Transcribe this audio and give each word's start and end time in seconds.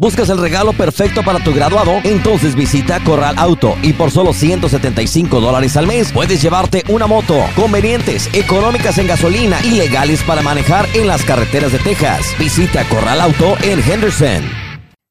¿Buscas 0.00 0.30
el 0.30 0.38
regalo 0.38 0.72
perfecto 0.72 1.22
para 1.22 1.44
tu 1.44 1.52
graduado? 1.52 2.00
Entonces 2.04 2.54
visita 2.54 3.04
Corral 3.04 3.34
Auto 3.36 3.76
y 3.82 3.92
por 3.92 4.10
solo 4.10 4.32
175 4.32 5.42
dólares 5.42 5.76
al 5.76 5.86
mes 5.86 6.10
puedes 6.10 6.40
llevarte 6.40 6.84
una 6.88 7.06
moto, 7.06 7.38
convenientes, 7.54 8.30
económicas 8.32 8.96
en 8.96 9.08
gasolina 9.08 9.58
y 9.62 9.72
legales 9.72 10.22
para 10.22 10.40
manejar 10.40 10.86
en 10.94 11.06
las 11.06 11.22
carreteras 11.22 11.72
de 11.72 11.80
Texas. 11.80 12.34
Visita 12.38 12.88
Corral 12.88 13.20
Auto 13.20 13.56
en 13.62 13.78
Henderson. 13.82 14.42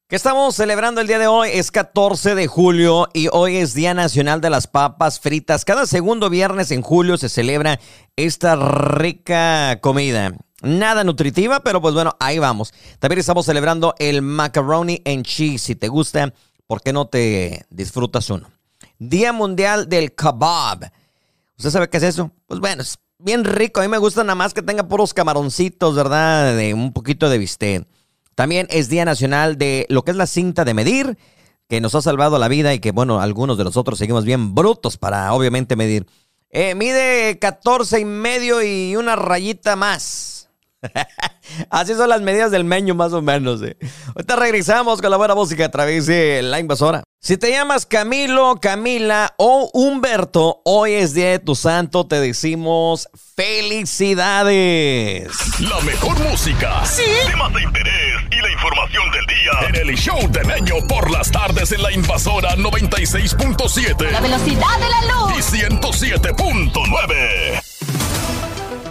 ¿Qué 0.08 0.16
estamos 0.16 0.56
celebrando 0.56 1.02
el 1.02 1.08
día 1.08 1.20
de 1.20 1.28
hoy? 1.28 1.50
Es 1.54 1.70
14 1.70 2.34
de 2.34 2.48
julio 2.48 3.10
y 3.14 3.28
hoy 3.32 3.58
es 3.58 3.76
Día 3.76 3.94
Nacional 3.94 4.42
de 4.42 4.50
las 4.50 4.66
Papas 4.66 5.20
Fritas. 5.20 5.66
Cada 5.66 5.86
segundo 5.86 6.32
viernes 6.32 6.72
en 6.72 6.82
julio 6.82 7.16
se 7.20 7.30
celebra 7.30 7.80
esta 8.16 8.56
rica 8.56 9.78
comida. 9.82 10.34
Nada 10.62 11.04
nutritiva, 11.04 11.62
pero 11.62 11.82
pues 11.82 11.94
bueno, 11.94 12.16
ahí 12.20 12.38
vamos. 12.40 12.74
También 13.00 13.20
estamos 13.20 13.46
celebrando 13.46 13.96
el 13.98 14.22
macaroni 14.22 15.02
and 15.06 15.26
cheese. 15.26 15.64
Si 15.64 15.76
te 15.76 15.88
gusta, 15.88 16.34
¿por 16.68 16.82
qué 16.82 16.92
no 16.92 17.08
te 17.08 17.66
disfrutas 17.70 18.30
uno? 18.30 18.50
Día 18.98 19.32
Mundial 19.32 19.88
del 19.88 20.14
Kebab. 20.14 20.92
¿Usted 21.58 21.70
sabe 21.70 21.90
qué 21.90 21.98
es 21.98 22.04
eso? 22.04 22.32
Pues 22.48 22.60
bueno, 22.60 22.82
es 22.82 23.00
bien 23.18 23.46
rico. 23.46 23.80
A 23.80 23.84
mí 23.84 23.90
me 23.90 23.98
gusta 23.98 24.24
nada 24.24 24.36
más 24.36 24.54
que 24.54 24.62
tenga 24.62 24.88
puros 24.88 25.14
camaroncitos, 25.14 25.96
¿verdad? 25.96 26.56
De 26.56 26.74
un 26.74 26.92
poquito 26.92 27.30
de 27.30 27.38
bistec. 27.38 27.88
También 28.36 28.68
es 28.70 28.90
Día 28.90 29.06
Nacional 29.06 29.58
de 29.58 29.86
lo 29.90 30.04
que 30.04 30.12
es 30.12 30.18
la 30.18 30.26
cinta 30.26 30.64
de 30.64 30.74
medir, 30.74 31.18
que 31.68 31.82
nos 31.82 31.96
ha 31.96 32.02
salvado 32.02 32.40
la 32.40 32.48
vida 32.48 32.74
y 32.74 32.80
que, 32.80 32.92
bueno, 32.92 33.20
algunos 33.20 33.58
de 33.58 33.66
nosotros 33.66 34.00
seguimos 34.00 34.24
bien 34.24 34.56
brutos 34.56 34.98
para 34.98 35.34
obviamente 35.34 35.76
medir. 35.76 36.08
Eh, 36.50 36.74
mide 36.74 37.38
14 37.38 38.00
y 38.00 38.06
medio 38.06 38.64
y 38.64 38.96
una 38.96 39.18
rayita 39.18 39.76
más. 39.76 40.39
Así 41.70 41.94
son 41.94 42.10
las 42.10 42.22
medidas 42.22 42.52
del 42.52 42.64
meño, 42.64 42.96
más 42.96 43.14
o 43.14 43.22
menos. 43.22 43.62
Eh. 43.62 43.78
Ahorita 44.16 44.36
regresamos 44.36 45.02
con 45.02 45.12
la 45.12 45.18
buena 45.18 45.36
música 45.36 45.66
a 45.66 45.72
través 45.72 46.06
de 46.06 46.42
la 46.42 46.60
invasora. 46.60 47.04
Si 47.22 47.38
te 47.38 47.52
llamas 47.52 47.86
Camilo, 47.86 48.60
Camila 48.62 49.34
o 49.38 49.70
Humberto, 49.74 50.62
hoy 50.64 50.94
es 50.94 51.14
día 51.14 51.32
de 51.32 51.40
tu 51.40 51.54
santo, 51.54 52.08
te 52.08 52.22
decimos 52.22 53.10
felicidades. 53.36 55.28
La 55.60 55.82
mejor 55.82 56.18
música, 56.20 56.86
sí, 56.86 57.04
temas 57.30 57.54
de 57.54 57.62
interés 57.62 58.16
y 58.32 58.38
la 58.42 58.50
información 58.52 59.12
del 59.12 59.26
día 59.26 59.52
en 59.68 59.76
el 59.90 59.98
show 59.98 60.18
de 60.32 60.46
Meño 60.46 60.76
por 60.88 61.12
las 61.12 61.30
tardes 61.30 61.74
en 61.74 61.84
la 61.84 61.92
invasora 61.92 62.56
96.7. 62.56 64.12
La 64.12 64.22
velocidad 64.22 64.80
de 64.80 64.90
la 64.90 65.02
luz. 65.14 65.34
Y 65.38 65.42
107.9. 65.58 67.59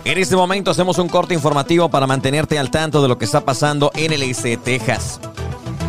En 0.08 0.16
este 0.16 0.36
momento 0.36 0.70
hacemos 0.70 0.96
un 0.96 1.06
corte 1.10 1.34
informativo 1.34 1.90
para 1.90 2.06
mantenerte 2.06 2.58
al 2.58 2.70
tanto 2.70 3.02
de 3.02 3.08
lo 3.08 3.18
que 3.18 3.26
está 3.26 3.42
pasando 3.42 3.90
en 3.94 4.10
el 4.10 4.22
este 4.22 4.48
de 4.48 4.56
Texas. 4.56 5.20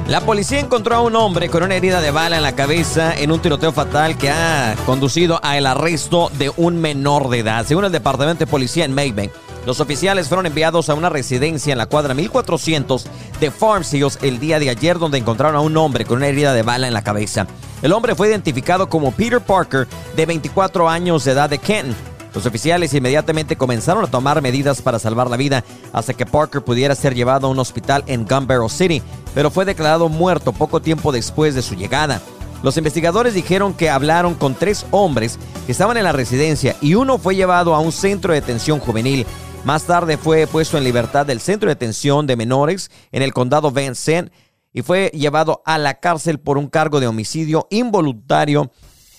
La 0.10 0.20
policía 0.20 0.60
encontró 0.60 0.96
a 0.96 1.00
un 1.00 1.16
hombre 1.16 1.48
con 1.48 1.64
una 1.64 1.76
herida 1.76 2.02
de 2.02 2.12
bala 2.12 2.36
en 2.36 2.44
la 2.44 2.54
cabeza 2.54 3.16
en 3.18 3.32
un 3.32 3.42
tiroteo 3.42 3.72
fatal 3.72 4.18
que 4.18 4.30
ha 4.30 4.76
conducido 4.86 5.40
al 5.42 5.66
arresto 5.66 6.30
de 6.38 6.52
un 6.58 6.82
menor 6.82 7.30
de 7.30 7.40
edad. 7.40 7.66
Según 7.66 7.86
el 7.86 7.94
departamento 7.94 8.40
de 8.40 8.52
policía 8.52 8.84
en 8.84 8.94
Maybank, 8.94 9.32
los 9.66 9.80
oficiales 9.80 10.28
fueron 10.28 10.48
enviados 10.48 10.90
a 10.90 10.96
una 10.96 11.08
residencia 11.08 11.72
en 11.72 11.78
la 11.78 11.86
cuadra 11.86 12.14
1400 12.14 13.08
de 13.40 13.52
Farm 13.52 13.86
el 14.22 14.40
día 14.42 14.60
de 14.60 14.70
ayer 14.70 15.00
donde 15.00 15.18
encontraron 15.18 15.56
a 15.56 15.62
un 15.62 15.78
hombre 15.78 16.04
con 16.04 16.18
una 16.18 16.28
herida 16.28 16.54
de 16.54 16.64
bala 16.64 16.88
en 16.88 16.94
la 16.94 17.06
cabeza. 17.06 17.48
El 17.82 17.94
hombre 17.94 18.16
fue 18.16 18.28
identificado 18.28 18.90
como 18.90 19.14
Peter 19.14 19.40
Parker, 19.40 19.88
de 20.18 20.26
24 20.26 20.90
años 20.90 21.24
de 21.24 21.32
edad 21.32 21.50
de 21.50 21.58
Kenton. 21.58 22.19
Los 22.34 22.46
oficiales 22.46 22.94
inmediatamente 22.94 23.56
comenzaron 23.56 24.04
a 24.04 24.12
tomar 24.12 24.42
medidas 24.42 24.82
para 24.82 25.00
salvar 25.00 25.30
la 25.30 25.38
vida 25.38 25.64
hasta 25.94 26.14
que 26.14 26.26
Parker 26.26 26.64
pudiera 26.64 26.94
ser 26.96 27.16
llevado 27.16 27.48
a 27.48 27.50
un 27.50 27.60
hospital 27.60 28.04
en 28.08 28.26
Gun 28.26 28.70
City, 28.70 29.02
pero 29.34 29.50
fue 29.50 29.66
declarado 29.66 30.10
muerto 30.10 30.54
poco 30.54 30.82
tiempo 30.82 31.12
después 31.12 31.56
de 31.56 31.62
su 31.62 31.76
llegada. 31.76 32.22
Los 32.62 32.78
investigadores 32.78 33.34
dijeron 33.34 33.74
que 33.74 33.90
hablaron 33.90 34.36
con 34.36 34.54
tres 34.54 34.86
hombres 34.92 35.40
que 35.66 35.72
estaban 35.72 35.98
en 35.98 36.04
la 36.04 36.12
residencia 36.12 36.76
y 36.82 36.96
uno 36.96 37.18
fue 37.18 37.36
llevado 37.36 37.74
a 37.74 37.80
un 37.80 37.92
centro 37.92 38.34
de 38.34 38.42
detención 38.42 38.80
juvenil. 38.80 39.26
Más 39.64 39.84
tarde 39.84 40.18
fue 40.18 40.46
puesto 40.46 40.78
en 40.78 40.84
libertad 40.84 41.26
del 41.26 41.40
centro 41.40 41.68
de 41.68 41.76
detención 41.76 42.28
de 42.28 42.36
menores 42.36 42.92
en 43.12 43.24
el 43.24 43.34
condado 43.34 43.72
Van 43.72 43.96
Zandt 43.96 44.32
y 44.74 44.82
fue 44.82 45.10
llevado 45.14 45.62
a 45.66 45.78
la 45.78 46.00
cárcel 46.00 46.40
por 46.40 46.58
un 46.58 46.68
cargo 46.68 47.00
de 47.00 47.08
homicidio 47.08 47.68
involuntario 47.72 48.72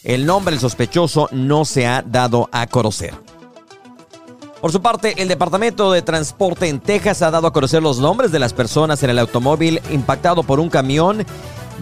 el 0.04 0.26
nombre 0.26 0.52
del 0.52 0.60
sospechoso 0.60 1.28
no 1.32 1.64
se 1.64 1.86
ha 1.86 2.02
dado 2.02 2.48
a 2.52 2.66
conocer. 2.66 3.14
Por 4.60 4.72
su 4.72 4.82
parte, 4.82 5.22
el 5.22 5.28
Departamento 5.28 5.90
de 5.90 6.02
Transporte 6.02 6.68
en 6.68 6.80
Texas 6.80 7.22
ha 7.22 7.30
dado 7.30 7.46
a 7.46 7.52
conocer 7.52 7.82
los 7.82 7.98
nombres 7.98 8.30
de 8.30 8.38
las 8.38 8.52
personas 8.52 9.02
en 9.02 9.10
el 9.10 9.18
automóvil 9.18 9.80
impactado 9.90 10.42
por 10.42 10.60
un 10.60 10.68
camión 10.68 11.24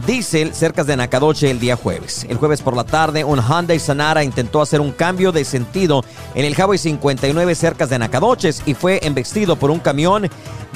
diésel 0.06 0.54
cerca 0.54 0.84
de 0.84 0.96
Nacadoche 0.96 1.50
el 1.50 1.58
día 1.58 1.74
jueves. 1.74 2.24
El 2.28 2.36
jueves 2.36 2.62
por 2.62 2.76
la 2.76 2.84
tarde, 2.84 3.24
un 3.24 3.40
Hyundai 3.40 3.80
Sonata 3.80 4.22
intentó 4.22 4.62
hacer 4.62 4.80
un 4.80 4.92
cambio 4.92 5.32
de 5.32 5.44
sentido 5.44 6.04
en 6.36 6.44
el 6.44 6.54
Highway 6.54 6.78
59 6.78 7.54
cerca 7.56 7.86
de 7.86 7.98
Nacadoches 7.98 8.62
y 8.64 8.74
fue 8.74 9.00
embestido 9.02 9.56
por 9.56 9.72
un 9.72 9.80
camión 9.80 10.30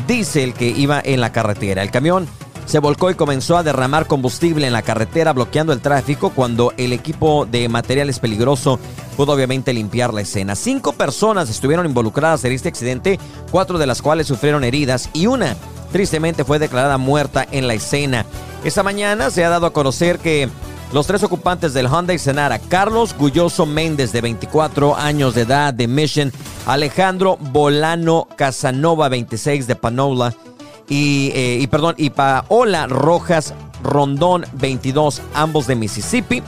diésel 0.08 0.54
que 0.54 0.66
iba 0.68 1.00
en 1.04 1.20
la 1.20 1.30
carretera. 1.30 1.82
El 1.82 1.92
camión 1.92 2.26
se 2.66 2.78
volcó 2.78 3.10
y 3.10 3.14
comenzó 3.14 3.56
a 3.56 3.62
derramar 3.62 4.06
combustible 4.06 4.66
en 4.66 4.72
la 4.72 4.82
carretera 4.82 5.32
bloqueando 5.32 5.72
el 5.72 5.80
tráfico 5.80 6.30
cuando 6.30 6.72
el 6.76 6.92
equipo 6.92 7.46
de 7.46 7.68
materiales 7.68 8.18
peligroso 8.18 8.78
pudo 9.16 9.32
obviamente 9.32 9.72
limpiar 9.72 10.14
la 10.14 10.22
escena. 10.22 10.54
Cinco 10.54 10.92
personas 10.92 11.50
estuvieron 11.50 11.86
involucradas 11.86 12.44
en 12.44 12.52
este 12.52 12.68
accidente, 12.68 13.18
cuatro 13.50 13.78
de 13.78 13.86
las 13.86 14.02
cuales 14.02 14.26
sufrieron 14.26 14.64
heridas 14.64 15.10
y 15.12 15.26
una 15.26 15.56
tristemente 15.92 16.44
fue 16.44 16.58
declarada 16.58 16.98
muerta 16.98 17.46
en 17.50 17.68
la 17.68 17.74
escena. 17.74 18.24
Esta 18.64 18.82
mañana 18.82 19.30
se 19.30 19.44
ha 19.44 19.50
dado 19.50 19.66
a 19.66 19.72
conocer 19.72 20.18
que 20.18 20.48
los 20.92 21.06
tres 21.06 21.22
ocupantes 21.22 21.72
del 21.72 21.88
Hyundai 21.88 22.18
Senara, 22.18 22.58
Carlos 22.58 23.14
Gulloso 23.16 23.64
Méndez, 23.64 24.12
de 24.12 24.20
24 24.20 24.96
años 24.96 25.34
de 25.34 25.42
edad, 25.42 25.72
de 25.72 25.88
Mission, 25.88 26.32
Alejandro 26.66 27.38
Bolano 27.40 28.28
Casanova, 28.36 29.08
26, 29.08 29.66
de 29.66 29.74
Panola, 29.74 30.34
y, 30.88 31.32
y, 31.34 31.66
perdón, 31.68 31.94
y 31.98 32.12
Rojas 32.88 33.54
Rondón 33.82 34.44
22, 34.54 35.22
ambos 35.34 35.66
de 35.66 35.76
Mississippi, 35.76 36.42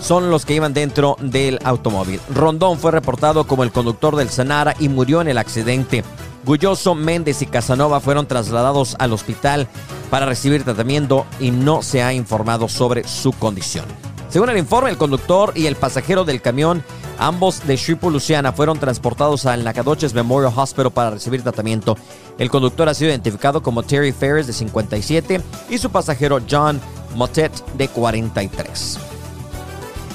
son 0.00 0.30
los 0.30 0.44
que 0.44 0.54
iban 0.54 0.74
dentro 0.74 1.16
del 1.20 1.58
automóvil. 1.64 2.20
Rondón 2.34 2.78
fue 2.78 2.92
reportado 2.92 3.46
como 3.46 3.64
el 3.64 3.72
conductor 3.72 4.16
del 4.16 4.30
Sanara 4.30 4.74
y 4.78 4.88
murió 4.88 5.20
en 5.20 5.28
el 5.28 5.38
accidente. 5.38 6.04
Gulloso, 6.44 6.94
Méndez 6.94 7.42
y 7.42 7.46
Casanova 7.46 8.00
fueron 8.00 8.26
trasladados 8.26 8.94
al 9.00 9.12
hospital 9.12 9.66
para 10.10 10.26
recibir 10.26 10.62
tratamiento 10.62 11.26
y 11.40 11.50
no 11.50 11.82
se 11.82 12.02
ha 12.02 12.12
informado 12.12 12.68
sobre 12.68 13.06
su 13.08 13.32
condición. 13.32 13.84
Según 14.28 14.50
el 14.50 14.58
informe, 14.58 14.90
el 14.90 14.96
conductor 14.96 15.52
y 15.56 15.66
el 15.66 15.76
pasajero 15.76 16.24
del 16.24 16.40
camión, 16.40 16.84
ambos 17.18 17.66
de 17.66 17.76
Shreveport, 17.76 18.12
Luciana, 18.12 18.52
fueron 18.52 18.78
transportados 18.78 19.46
al 19.46 19.64
Nacogdoches 19.64 20.14
Memorial 20.14 20.52
Hospital 20.54 20.90
para 20.90 21.10
recibir 21.10 21.42
tratamiento. 21.42 21.96
El 22.38 22.50
conductor 22.50 22.88
ha 22.88 22.94
sido 22.94 23.10
identificado 23.10 23.62
como 23.62 23.82
Terry 23.82 24.12
Ferris, 24.12 24.46
de 24.46 24.52
57, 24.52 25.40
y 25.70 25.78
su 25.78 25.90
pasajero 25.90 26.40
John 26.48 26.80
Motet, 27.14 27.52
de 27.74 27.88
43. 27.88 28.98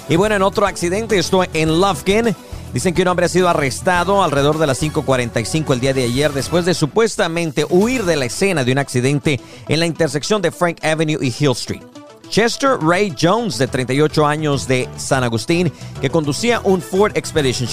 Y 0.10 0.16
bueno, 0.16 0.36
en 0.36 0.42
otro 0.42 0.66
accidente, 0.66 1.18
esto 1.18 1.44
en 1.54 1.80
Lufkin. 1.80 2.36
Dicen 2.74 2.94
que 2.94 3.02
un 3.02 3.10
hombre 3.10 3.26
ha 3.26 3.30
sido 3.30 3.50
arrestado 3.50 4.24
alrededor 4.24 4.58
de 4.58 4.68
las 4.68 4.82
5.45 4.82 5.74
el 5.74 5.80
día 5.82 5.94
de 5.94 6.06
ayer 6.06 6.32
después 6.32 6.64
de 6.66 6.74
supuestamente 6.74 7.66
huir 7.70 8.06
de 8.06 8.16
la 8.16 8.26
escena 8.26 8.64
de 8.64 8.72
un 8.72 8.78
accidente 8.78 9.42
en 9.68 9.80
la 9.80 9.86
intersección 9.86 10.42
de 10.42 10.52
Frank 10.52 10.78
Avenue 10.84 11.18
y 11.22 11.36
Hill 11.38 11.52
Street. 11.52 11.91
Chester 12.32 12.78
Ray 12.80 13.14
Jones, 13.22 13.58
de 13.58 13.68
38 13.68 14.26
años 14.26 14.66
de 14.66 14.88
San 14.96 15.26
Agustín, 15.26 15.70
que 16.00 16.10
conducía 16.10 16.62
un 16.64 16.82
Ford 16.82 17.12
Expedition, 17.16 17.68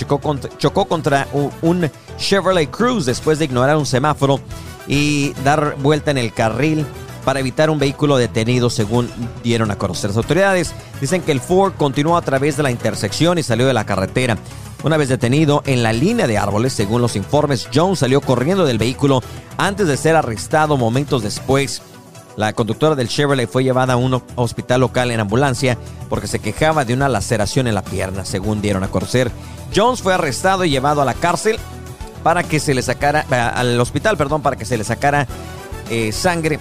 chocó 0.59 0.85
contra, 0.85 1.29
un 1.63 1.89
Chevrolet 2.19 2.69
Cruze 2.69 3.07
después 3.07 3.39
de 3.39 3.45
ignorar 3.45 3.77
un 3.77 3.87
semáforo 3.87 4.41
y 4.89 5.33
dar 5.45 5.77
vuelta 5.79 6.11
en 6.11 6.19
el 6.19 6.33
carril 6.33 6.85
para 7.25 7.39
evitar 7.39 7.71
un 7.71 7.79
vehículo 7.79 8.17
detenido, 8.17 8.69
según 8.69 9.09
dieron 9.45 9.71
a 9.71 9.79
conocer 9.79 10.11
las 10.11 10.17
autoridades. 10.17 10.75
Dicen 11.01 11.23
que 11.23 11.31
el 11.31 11.41
Ford 11.41 11.75
continuó 11.77 12.17
a 12.17 12.23
través 12.23 12.57
de 12.57 12.65
la 12.65 12.73
intersección 12.73 13.39
y 13.39 13.45
salió 13.45 13.65
de 13.69 13.75
la 13.75 13.87
carretera. 13.87 14.39
Una 14.83 14.97
vez 14.97 15.09
detenido 15.09 15.63
en 15.67 15.85
la 15.85 15.93
línea 15.93 16.27
de 16.27 16.37
árboles, 16.37 16.73
según 16.73 17.01
los 17.01 17.15
informes, 17.15 17.69
Jones 17.73 18.01
salió 18.01 18.21
corriendo 18.21 18.65
del 18.65 18.79
vehículo 18.79 19.23
antes 19.57 19.87
de 19.87 19.97
ser 19.97 20.17
arrestado 20.17 20.77
momentos 20.77 21.23
después. 21.23 21.81
La 22.39 22.53
conductora 22.53 22.95
del 22.95 23.09
Chevrolet 23.09 23.51
fue 23.51 23.65
llevada 23.65 23.95
a 23.95 23.97
un 23.97 24.23
hospital 24.37 24.83
local 24.83 25.11
en 25.11 25.19
ambulancia 25.19 25.77
porque 26.09 26.29
se 26.29 26.39
quejaba 26.39 26.85
de 26.85 26.95
una 26.95 27.09
laceración 27.09 27.67
en 27.67 27.75
la 27.75 27.83
pierna, 27.83 28.25
según 28.25 28.63
dieron 28.63 28.85
a 28.85 28.93
conocer. 28.93 29.33
Jones 29.75 30.03
fue 30.03 30.15
arrestado 30.15 30.65
y 30.65 30.71
llevado 30.71 31.03
a 31.03 31.05
la 31.05 31.15
cárcel 31.15 31.59
para 32.23 32.45
que 32.45 32.61
se 32.61 32.75
le 32.75 32.83
sacara, 32.83 33.27
al 33.57 33.81
hospital, 33.81 34.17
perdón, 34.17 34.43
para 34.43 34.55
que 34.55 34.65
se 34.65 34.79
le 34.79 34.85
sacara 34.85 35.27
eh, 35.91 36.13
sangre 36.13 36.61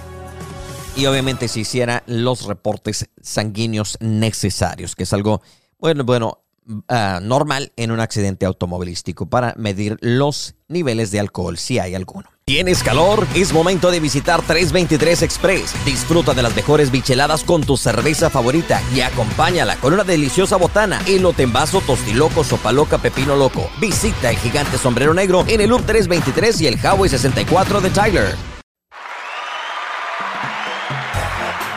y 0.96 1.06
obviamente 1.06 1.46
se 1.46 1.60
hiciera 1.60 2.02
los 2.06 2.46
reportes 2.46 3.08
sanguíneos 3.22 3.98
necesarios, 4.00 4.96
que 4.96 5.04
es 5.04 5.12
algo, 5.12 5.42
bueno, 5.78 6.02
bueno, 6.02 6.40
ah, 6.88 7.20
normal 7.22 7.70
en 7.76 7.92
un 7.92 8.00
accidente 8.00 8.46
automovilístico 8.46 9.26
para 9.26 9.54
medir 9.56 9.96
los 10.00 10.56
niveles 10.66 11.12
de 11.12 11.20
alcohol, 11.20 11.56
si 11.56 11.78
hay 11.78 11.94
alguno. 11.94 12.28
¿Tienes 12.48 12.82
calor? 12.82 13.26
Es 13.34 13.52
momento 13.52 13.90
de 13.90 14.00
visitar 14.00 14.40
323 14.40 15.20
Express. 15.20 15.74
Disfruta 15.84 16.32
de 16.32 16.40
las 16.40 16.56
mejores 16.56 16.90
bicheladas 16.90 17.44
con 17.44 17.62
tu 17.62 17.76
cerveza 17.76 18.30
favorita 18.30 18.80
y 18.94 19.02
acompáñala 19.02 19.76
con 19.76 19.92
una 19.92 20.02
deliciosa 20.02 20.56
botana, 20.56 21.02
elote 21.06 21.42
en 21.42 21.52
vaso, 21.52 21.82
tostiloco, 21.82 22.44
sopa 22.44 22.72
loca, 22.72 22.96
pepino 22.96 23.36
loco. 23.36 23.68
Visita 23.78 24.30
el 24.30 24.38
gigante 24.38 24.78
sombrero 24.78 25.12
negro 25.12 25.44
en 25.46 25.60
el 25.60 25.68
Loop 25.68 25.84
323 25.84 26.62
y 26.62 26.68
el 26.68 26.80
Huawei 26.82 27.10
64 27.10 27.82
de 27.82 27.90
Tyler. 27.90 28.57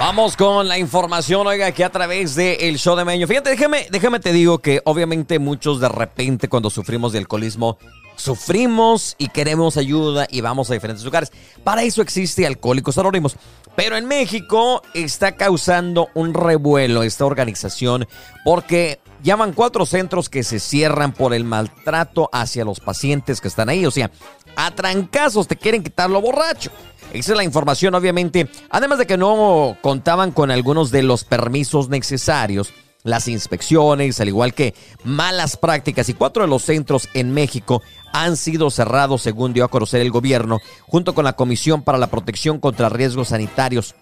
Vamos 0.01 0.35
con 0.35 0.67
la 0.67 0.79
información, 0.79 1.45
oiga, 1.45 1.67
aquí 1.67 1.83
a 1.83 1.91
través 1.91 2.33
del 2.33 2.57
el 2.59 2.79
show 2.79 2.95
de 2.95 3.05
Meño. 3.05 3.27
Fíjate, 3.27 3.51
déjame, 3.51 3.85
déjame 3.91 4.19
te 4.19 4.33
digo 4.33 4.57
que 4.57 4.81
obviamente 4.83 5.37
muchos 5.37 5.79
de 5.79 5.89
repente 5.89 6.49
cuando 6.49 6.71
sufrimos 6.71 7.11
de 7.11 7.19
alcoholismo 7.19 7.77
sufrimos 8.15 9.13
y 9.19 9.27
queremos 9.27 9.77
ayuda 9.77 10.25
y 10.27 10.41
vamos 10.41 10.71
a 10.71 10.73
diferentes 10.73 11.05
lugares. 11.05 11.31
Para 11.63 11.83
eso 11.83 12.01
existe 12.01 12.47
Alcohólicos 12.47 12.97
Anónimos. 12.97 13.35
Pero 13.75 13.95
en 13.95 14.07
México 14.07 14.81
está 14.95 15.33
causando 15.33 16.09
un 16.15 16.33
revuelo 16.33 17.03
esta 17.03 17.25
organización 17.25 18.07
porque 18.43 18.99
llaman 19.21 19.53
cuatro 19.53 19.85
centros 19.85 20.29
que 20.29 20.41
se 20.41 20.59
cierran 20.59 21.11
por 21.11 21.31
el 21.31 21.43
maltrato 21.43 22.27
hacia 22.33 22.65
los 22.65 22.79
pacientes 22.79 23.39
que 23.39 23.49
están 23.49 23.69
ahí. 23.69 23.85
O 23.85 23.91
sea, 23.91 24.09
a 24.55 24.71
trancazos 24.71 25.47
te 25.47 25.57
quieren 25.57 25.83
quitar 25.83 26.09
lo 26.09 26.21
borracho. 26.21 26.71
Esa 27.13 27.33
es 27.33 27.37
la 27.37 27.43
información, 27.43 27.93
obviamente. 27.95 28.49
Además 28.69 28.97
de 28.97 29.07
que 29.07 29.17
no 29.17 29.77
contaban 29.81 30.31
con 30.31 30.51
algunos 30.51 30.91
de 30.91 31.03
los 31.03 31.23
permisos 31.23 31.89
necesarios 31.89 32.73
las 33.03 33.27
inspecciones, 33.27 34.19
al 34.19 34.27
igual 34.27 34.53
que 34.53 34.75
malas 35.03 35.57
prácticas 35.57 36.07
y 36.09 36.13
cuatro 36.13 36.43
de 36.43 36.49
los 36.49 36.61
centros 36.63 37.09
en 37.13 37.31
México 37.33 37.81
han 38.13 38.37
sido 38.37 38.69
cerrados 38.69 39.21
según 39.21 39.53
dio 39.53 39.65
a 39.65 39.69
conocer 39.69 40.01
el 40.01 40.11
gobierno 40.11 40.59
junto 40.85 41.15
con 41.15 41.25
la 41.25 41.33
Comisión 41.33 41.81
para 41.81 41.97
la 41.97 42.07
Protección 42.07 42.59
contra 42.59 42.89
Riesgos 42.89 43.29
Sanitarios 43.29 43.95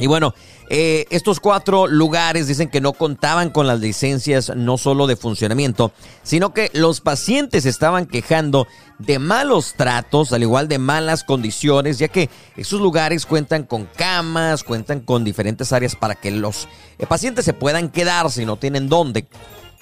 y 0.00 0.06
bueno, 0.06 0.34
eh, 0.70 1.04
estos 1.10 1.40
cuatro 1.40 1.86
lugares 1.86 2.48
dicen 2.48 2.68
que 2.68 2.80
no 2.80 2.94
contaban 2.94 3.50
con 3.50 3.66
las 3.66 3.80
licencias 3.80 4.52
no 4.56 4.78
solo 4.78 5.06
de 5.06 5.16
funcionamiento, 5.16 5.92
sino 6.22 6.54
que 6.54 6.70
los 6.72 7.00
pacientes 7.00 7.66
estaban 7.66 8.06
quejando 8.06 8.66
de 8.98 9.18
malos 9.18 9.74
tratos, 9.76 10.32
al 10.32 10.42
igual 10.42 10.68
de 10.68 10.78
malas 10.78 11.22
condiciones, 11.22 11.98
ya 11.98 12.08
que 12.08 12.30
esos 12.56 12.80
lugares 12.80 13.26
cuentan 13.26 13.64
con 13.64 13.84
camas, 13.84 14.64
cuentan 14.64 15.00
con 15.00 15.22
diferentes 15.22 15.72
áreas 15.72 15.96
para 15.96 16.14
que 16.14 16.30
los 16.30 16.66
eh, 16.98 17.06
pacientes 17.06 17.44
se 17.44 17.52
puedan 17.52 17.90
quedar 17.90 18.30
si 18.30 18.46
no 18.46 18.56
tienen 18.56 18.88
dónde. 18.88 19.26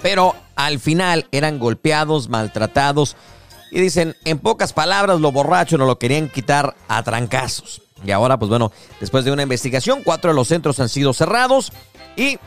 Pero 0.03 0.35
al 0.57 0.79
final 0.81 1.27
eran 1.33 1.59
golpeados, 1.59 2.29
maltratados 2.29 3.17
y 3.71 3.81
dicen, 3.81 4.17
en 4.25 4.39
pocas 4.39 4.73
palabras, 4.73 5.21
lo 5.21 5.33
borracho 5.33 5.77
no 5.79 5.85
lo 5.85 5.99
querían 5.99 6.29
quitar 6.29 6.77
a 6.89 7.03
trancazos. 7.03 7.83
Y 8.05 8.11
ahora, 8.11 8.39
pues 8.39 8.49
bueno, 8.49 8.73
después 9.01 9.25
de 9.25 9.33
una 9.33 9.43
investigación, 9.43 10.03
cuatro 10.05 10.31
de 10.31 10.37
los 10.37 10.49
centros 10.49 10.81
han 10.81 10.89
sido 10.89 11.13
cerrados 11.13 11.73
y 12.17 12.39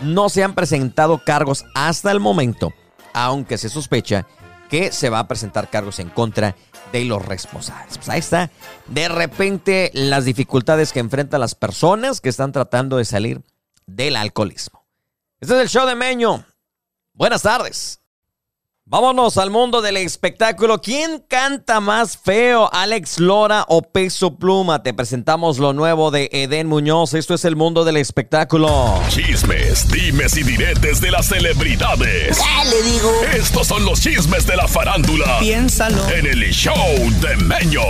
no 0.00 0.28
se 0.28 0.42
han 0.42 0.54
presentado 0.54 1.22
cargos 1.24 1.64
hasta 1.74 2.10
el 2.10 2.20
momento, 2.20 2.72
aunque 3.12 3.58
se 3.58 3.68
sospecha 3.68 4.26
que 4.68 4.92
se 4.92 5.10
va 5.10 5.20
a 5.20 5.28
presentar 5.28 5.70
cargos 5.70 5.98
en 5.98 6.08
contra 6.08 6.56
de 6.92 7.04
los 7.04 7.24
responsables. 7.24 7.98
Pues 7.98 8.08
ahí 8.08 8.20
está, 8.20 8.50
de 8.86 9.08
repente, 9.08 9.90
las 9.94 10.24
dificultades 10.24 10.92
que 10.92 11.00
enfrentan 11.00 11.40
las 11.40 11.54
personas 11.54 12.20
que 12.20 12.28
están 12.28 12.52
tratando 12.52 12.96
de 12.96 13.04
salir 13.04 13.42
del 13.86 14.16
alcoholismo. 14.16 14.86
Este 15.40 15.54
es 15.54 15.60
el 15.60 15.68
show 15.68 15.86
de 15.86 15.94
Meño. 15.94 16.44
Buenas 17.12 17.42
tardes. 17.42 18.03
Vámonos 18.86 19.38
al 19.38 19.50
mundo 19.50 19.80
del 19.80 19.96
espectáculo. 19.96 20.82
¿Quién 20.82 21.24
canta 21.26 21.80
más 21.80 22.18
feo? 22.18 22.68
¿Alex 22.70 23.18
Lora 23.18 23.64
o 23.66 23.80
Peso 23.80 24.36
Pluma? 24.36 24.82
Te 24.82 24.92
presentamos 24.92 25.56
lo 25.56 25.72
nuevo 25.72 26.10
de 26.10 26.28
Eden 26.30 26.66
Muñoz. 26.66 27.14
Esto 27.14 27.32
es 27.32 27.46
el 27.46 27.56
mundo 27.56 27.86
del 27.86 27.96
espectáculo. 27.96 29.00
Chismes, 29.08 29.90
dimes 29.90 30.36
y 30.36 30.42
diretes 30.42 31.00
de 31.00 31.10
las 31.10 31.28
celebridades. 31.28 32.36
Ya 32.36 32.64
le 32.64 32.82
digo. 32.82 33.10
Estos 33.34 33.68
son 33.68 33.86
los 33.86 34.02
chismes 34.02 34.46
de 34.46 34.54
la 34.54 34.68
farándula. 34.68 35.38
Piénsalo. 35.38 36.06
En 36.10 36.26
el 36.26 36.42
show 36.52 36.76
de 37.22 37.36
Meño. 37.38 37.80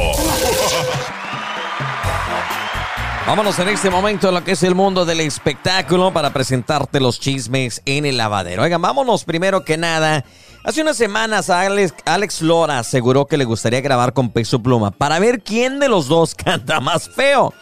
Vámonos 3.26 3.58
en 3.58 3.68
este 3.68 3.90
momento 3.90 4.28
a 4.28 4.32
lo 4.32 4.44
que 4.44 4.52
es 4.52 4.62
el 4.62 4.76
mundo 4.76 5.04
del 5.04 5.20
espectáculo 5.20 6.12
para 6.12 6.32
presentarte 6.32 7.00
los 7.00 7.18
chismes 7.18 7.82
en 7.84 8.06
el 8.06 8.16
lavadero. 8.16 8.62
Oigan, 8.62 8.80
vámonos 8.80 9.24
primero 9.24 9.64
que 9.64 9.76
nada 9.76 10.24
Hace 10.64 10.80
unas 10.80 10.96
semanas 10.96 11.50
Alex, 11.50 12.40
Lora 12.40 12.78
aseguró 12.78 13.26
que 13.26 13.36
le 13.36 13.44
gustaría 13.44 13.82
grabar 13.82 14.14
con 14.14 14.30
Peso 14.30 14.62
Pluma 14.62 14.92
para 14.92 15.18
ver 15.18 15.42
quién 15.42 15.78
de 15.78 15.90
los 15.90 16.08
dos 16.08 16.34
canta 16.34 16.80
más 16.80 17.10
feo. 17.10 17.52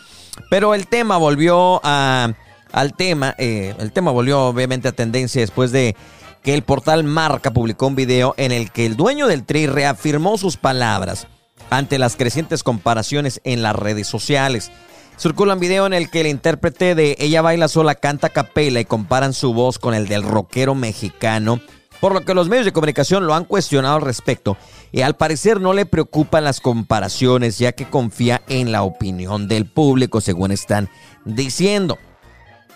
Pero 0.48 0.72
el 0.72 0.86
tema 0.86 1.16
volvió 1.16 1.80
a, 1.82 2.32
al 2.70 2.94
tema, 2.94 3.34
eh, 3.38 3.74
el 3.80 3.90
tema 3.90 4.12
volvió 4.12 4.42
obviamente 4.42 4.86
a 4.86 4.92
tendencia 4.92 5.40
después 5.40 5.72
de 5.72 5.96
que 6.44 6.54
el 6.54 6.62
portal 6.62 7.02
Marca 7.02 7.50
publicó 7.50 7.88
un 7.88 7.96
video 7.96 8.34
en 8.36 8.52
el 8.52 8.70
que 8.70 8.86
el 8.86 8.96
dueño 8.96 9.26
del 9.26 9.44
tri 9.44 9.66
reafirmó 9.66 10.38
sus 10.38 10.56
palabras 10.56 11.26
ante 11.70 11.98
las 11.98 12.14
crecientes 12.14 12.62
comparaciones 12.62 13.40
en 13.42 13.62
las 13.62 13.74
redes 13.74 14.06
sociales. 14.06 14.70
Circula 15.18 15.54
un 15.54 15.60
video 15.60 15.86
en 15.86 15.92
el 15.92 16.08
que 16.08 16.20
el 16.20 16.28
intérprete 16.28 16.94
de 16.94 17.16
Ella 17.18 17.42
baila 17.42 17.66
sola 17.66 17.96
canta 17.96 18.28
capela 18.28 18.78
y 18.78 18.84
comparan 18.84 19.32
su 19.32 19.52
voz 19.52 19.80
con 19.80 19.92
el 19.92 20.06
del 20.06 20.22
rockero 20.22 20.76
mexicano 20.76 21.60
por 22.02 22.14
lo 22.14 22.24
que 22.24 22.34
los 22.34 22.48
medios 22.48 22.64
de 22.64 22.72
comunicación 22.72 23.28
lo 23.28 23.34
han 23.34 23.44
cuestionado 23.44 23.94
al 23.94 24.02
respecto 24.02 24.56
y 24.90 25.02
al 25.02 25.14
parecer 25.14 25.60
no 25.60 25.72
le 25.72 25.86
preocupan 25.86 26.42
las 26.42 26.60
comparaciones 26.60 27.60
ya 27.60 27.70
que 27.70 27.88
confía 27.88 28.42
en 28.48 28.72
la 28.72 28.82
opinión 28.82 29.46
del 29.46 29.66
público 29.66 30.20
según 30.20 30.50
están 30.50 30.90
diciendo. 31.24 31.98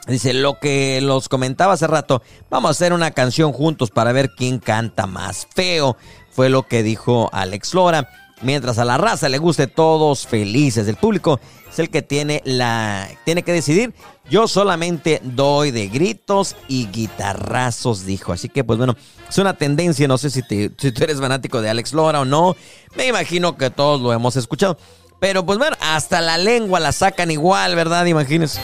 Dice, 0.07 0.33
lo 0.33 0.61
que 0.61 1.01
los 1.01 1.29
comentaba 1.29 1.73
hace 1.73 1.89
rato, 1.89 2.23
vamos 2.51 2.69
a 2.69 2.71
hacer 2.71 2.93
una 2.93 3.11
canción 3.11 3.53
juntos 3.53 3.91
para 3.91 4.13
ver 4.13 4.31
quién 4.31 4.61
canta 4.61 5.09
más 5.09 5.49
feo, 5.53 5.97
fue 6.31 6.49
lo 6.49 6.69
que 6.69 6.85
dijo 6.85 7.29
Alex 7.33 7.75
Lora. 7.75 8.09
Mientras 8.43 8.79
a 8.79 8.85
la 8.85 8.99
raza 8.99 9.29
le 9.31 9.39
guste 9.39 9.67
todos 9.67 10.27
felices, 10.27 10.87
el 10.89 10.97
público 10.97 11.41
es 11.71 11.79
el 11.79 11.89
que 11.89 12.03
tiene 12.03 12.43
la 12.45 13.09
tiene 13.25 13.43
que 13.43 13.53
decidir. 13.53 13.95
Yo 14.29 14.47
solamente 14.47 15.21
doy 15.23 15.71
de 15.71 15.89
gritos 15.89 16.55
y 16.69 16.87
guitarrazos, 16.89 18.05
dijo. 18.05 18.33
Así 18.33 18.51
que 18.51 18.63
pues 18.63 18.77
bueno, 18.77 18.95
es 19.27 19.39
una 19.39 19.57
tendencia, 19.57 20.07
no 20.07 20.19
sé 20.19 20.31
si, 20.31 20.43
si 20.43 20.93
tú 20.93 21.05
eres 21.05 21.19
fanático 21.19 21.63
de 21.63 21.71
Alex 21.71 21.95
Lora 21.95 22.21
o 22.21 22.25
no. 22.27 22.57
Me 22.95 23.07
imagino 23.07 23.57
que 23.57 23.71
todos 23.71 24.01
lo 24.03 24.13
hemos 24.13 24.37
escuchado. 24.37 24.77
Pero 25.19 25.47
pues 25.47 25.59
bueno, 25.59 25.77
hasta 25.81 26.21
la 26.21 26.37
lengua 26.37 26.79
la 26.79 26.93
sacan 26.93 27.31
igual, 27.31 27.75
¿verdad? 27.75 28.05
Imagínense. 28.05 28.61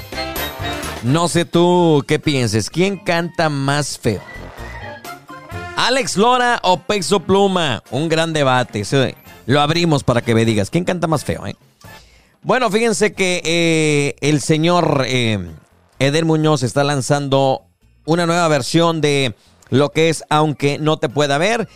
No 1.02 1.28
sé 1.28 1.44
tú 1.46 2.04
qué 2.06 2.18
pienses, 2.18 2.68
¿quién 2.68 2.98
canta 2.98 3.48
más 3.48 3.98
feo? 3.98 4.20
Alex 5.76 6.16
Lora 6.16 6.60
o 6.62 6.78
Peso 6.78 7.20
Pluma, 7.20 7.82
un 7.90 8.08
gran 8.08 8.32
debate. 8.32 8.84
Lo 9.46 9.60
abrimos 9.60 10.04
para 10.04 10.22
que 10.22 10.34
me 10.34 10.44
digas. 10.44 10.70
¿Quién 10.70 10.84
canta 10.84 11.06
más 11.06 11.24
feo? 11.24 11.46
Eh? 11.46 11.56
Bueno, 12.42 12.70
fíjense 12.70 13.12
que 13.12 13.42
eh, 13.44 14.16
el 14.20 14.40
señor 14.40 15.04
eh, 15.06 15.38
Eder 15.98 16.24
Muñoz 16.24 16.62
está 16.62 16.84
lanzando 16.84 17.62
una 18.04 18.26
nueva 18.26 18.48
versión 18.48 19.00
de 19.00 19.34
lo 19.70 19.90
que 19.90 20.08
es 20.08 20.24
Aunque 20.28 20.78
no 20.78 20.98
te 20.98 21.08
pueda 21.08 21.38
ver. 21.38 21.68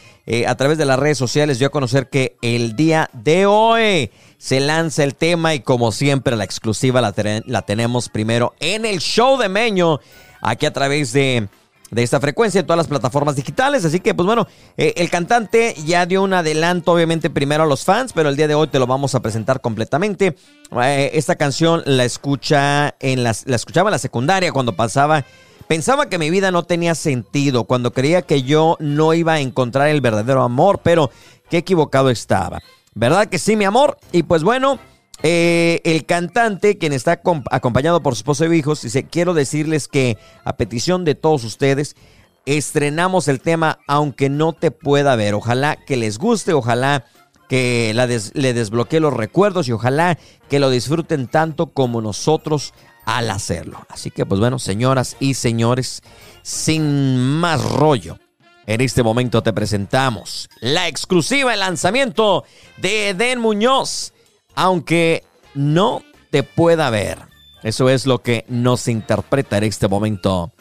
a 0.47 0.55
través 0.57 0.77
de 0.77 0.85
las 0.85 0.99
redes 0.99 1.19
sociales 1.19 1.59
dio 1.59 1.69
a 1.69 1.71
conocer 1.71 2.09
que 2.09 2.37
el 2.43 2.77
día 2.77 3.09
de 3.13 3.47
hoy 3.47 4.11
se 4.39 4.61
lanza 4.61 5.03
el 5.05 5.15
tema 5.15 5.55
y 5.55 5.61
como 5.61 5.93
siempre 5.93 6.37
la 6.37 6.45
exclusiva 6.45 7.01
la, 7.01 7.15
la 7.47 7.63
tenemos 7.63 8.09
primero 8.09 8.55
en 8.61 8.85
el 8.85 8.99
show 8.99 9.39
de 9.39 9.49
Meño, 9.49 10.01
aquí 10.43 10.67
a 10.67 10.73
través 10.73 11.13
de 11.13 11.49
de 11.91 12.03
esta 12.03 12.21
frecuencia 12.21 12.61
en 12.61 12.67
todas 12.67 12.79
las 12.79 12.87
plataformas 12.89 13.37
digitales. 13.37 13.85
Así 13.85 14.01
que, 14.01 14.15
pues 14.15 14.27
bueno, 14.27 14.47
eh, 14.77 14.95
el 14.97 15.11
cantante 15.11 15.75
ya 15.85 16.07
dio 16.07 16.23
un 16.23 16.33
adelanto, 16.33 16.93
obviamente, 16.93 17.31
primero 17.31 17.63
a 17.63 17.67
los 17.67 17.85
fans, 17.85 18.13
pero 18.13 18.29
el 18.29 18.37
día 18.37 18.49
de 18.49 18.55
hoy 18.55 18.69
te 18.69 18.79
lo 18.79 18.87
vamos 18.87 19.15
a 19.15 19.21
presentar 19.21 19.61
completamente. 19.61 20.37
Eh, 20.83 21.11
esta 21.15 21.37
canción 21.37 21.83
la 21.85 22.05
escucha 22.05 22.95
en 23.01 23.23
la 23.23 23.31
escuchaba 23.31 23.91
en 23.91 23.93
la 23.93 23.99
secundaria 23.99 24.53
cuando 24.53 24.75
pasaba. 24.75 25.25
Pensaba 25.69 26.09
que 26.09 26.19
mi 26.19 26.31
vida 26.31 26.53
no 26.53 26.63
tenía 26.63 26.95
sentido, 26.95 27.65
cuando 27.65 27.93
creía 27.93 28.23
que 28.23 28.43
yo 28.43 28.77
no 28.79 29.15
iba 29.15 29.35
a 29.35 29.41
encontrar 29.41 29.89
el 29.89 30.01
verdadero 30.01 30.43
amor, 30.43 30.81
pero 30.83 31.11
qué 31.51 31.59
equivocado 31.59 32.11
estaba. 32.11 32.61
¿Verdad 32.95 33.27
que 33.27 33.39
sí, 33.39 33.57
mi 33.57 33.65
amor? 33.65 33.99
Y 34.13 34.23
pues 34.23 34.45
bueno, 34.45 34.79
eh, 35.23 35.81
el 35.85 36.05
cantante, 36.05 36.79
quien 36.79 36.93
está 36.93 37.21
acompañado 37.51 38.03
por 38.03 38.15
su 38.15 38.21
esposo 38.21 38.45
e 38.45 38.57
hijos, 38.57 38.83
dice, 38.83 39.05
quiero 39.05 39.35
decirles 39.35 39.89
que 39.89 40.19
a 40.45 40.57
petición 40.57 41.05
de 41.05 41.15
todos 41.15 41.45
ustedes, 41.45 41.97
estrenamos 42.45 43.27
el 43.29 43.41
tema 43.41 43.79
aunque 43.87 44.29
no 44.29 44.53
te 44.53 44.71
pueda 44.71 45.17
ver. 45.17 45.35
Ojalá 45.35 45.77
que 45.77 45.97
les 45.97 46.19
guste, 46.19 46.53
ojalá 46.53 47.05
que 47.49 47.93
le 48.35 48.55
desbloquee 48.55 49.01
los 49.01 49.15
recuerdos 49.15 49.69
y 49.69 49.73
ojalá 49.73 50.19
que 50.49 50.59
lo 50.59 50.71
disfruten 50.71 51.29
tanto 51.29 51.69
como 51.69 52.01
nosotros 52.01 52.75
al 53.05 53.31
hacerlo. 53.31 53.87
Así 53.89 54.11
que 54.11 54.27
pues 54.27 54.41
bueno, 54.41 54.59
señoras 54.59 55.17
y 55.21 55.35
señores, 55.35 56.03
sin 56.43 57.19
más 57.19 57.65
rollo. 57.65 58.19
En 58.67 58.81
este 58.81 59.05
momento 59.05 59.45
te 59.45 59.53
presentamos 59.53 60.49
la 60.61 60.89
exclusiva, 60.89 61.55
el 61.55 61.61
lanzamiento 61.61 62.45
de 62.79 63.11
Eden 63.11 63.39
Muñoz 63.39 64.13
aunque 64.57 65.23
no 65.55 66.03
te 66.31 66.43
pueda 66.43 66.91
ver. 66.91 67.19
Eso 67.63 67.89
es 67.89 68.07
lo 68.07 68.19
que 68.19 68.45
nos 68.49 68.89
interpreta 68.89 69.59
en 69.59 69.65
este 69.65 69.87
momento 69.87 70.53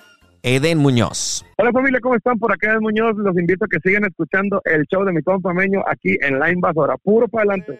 Eden 0.44 0.78
Muñoz. 0.78 1.44
Hola 1.58 1.72
familia, 1.72 2.00
¿cómo 2.02 2.16
están? 2.16 2.38
Por 2.38 2.52
acá 2.52 2.72
Eden 2.72 2.82
Muñoz. 2.82 3.16
Los 3.18 3.36
invito 3.38 3.66
a 3.66 3.68
que 3.68 3.80
sigan 3.84 4.06
escuchando 4.06 4.62
el 4.66 4.86
show 4.86 5.04
de 5.04 5.14
mi 5.14 5.24
compa 5.24 5.54
Meño 5.54 5.82
aquí 5.88 6.18
en 6.22 6.40
La 6.40 6.52
Invasora. 6.52 6.98
Puro 6.98 7.28
para 7.28 7.54
adelante. 7.54 7.80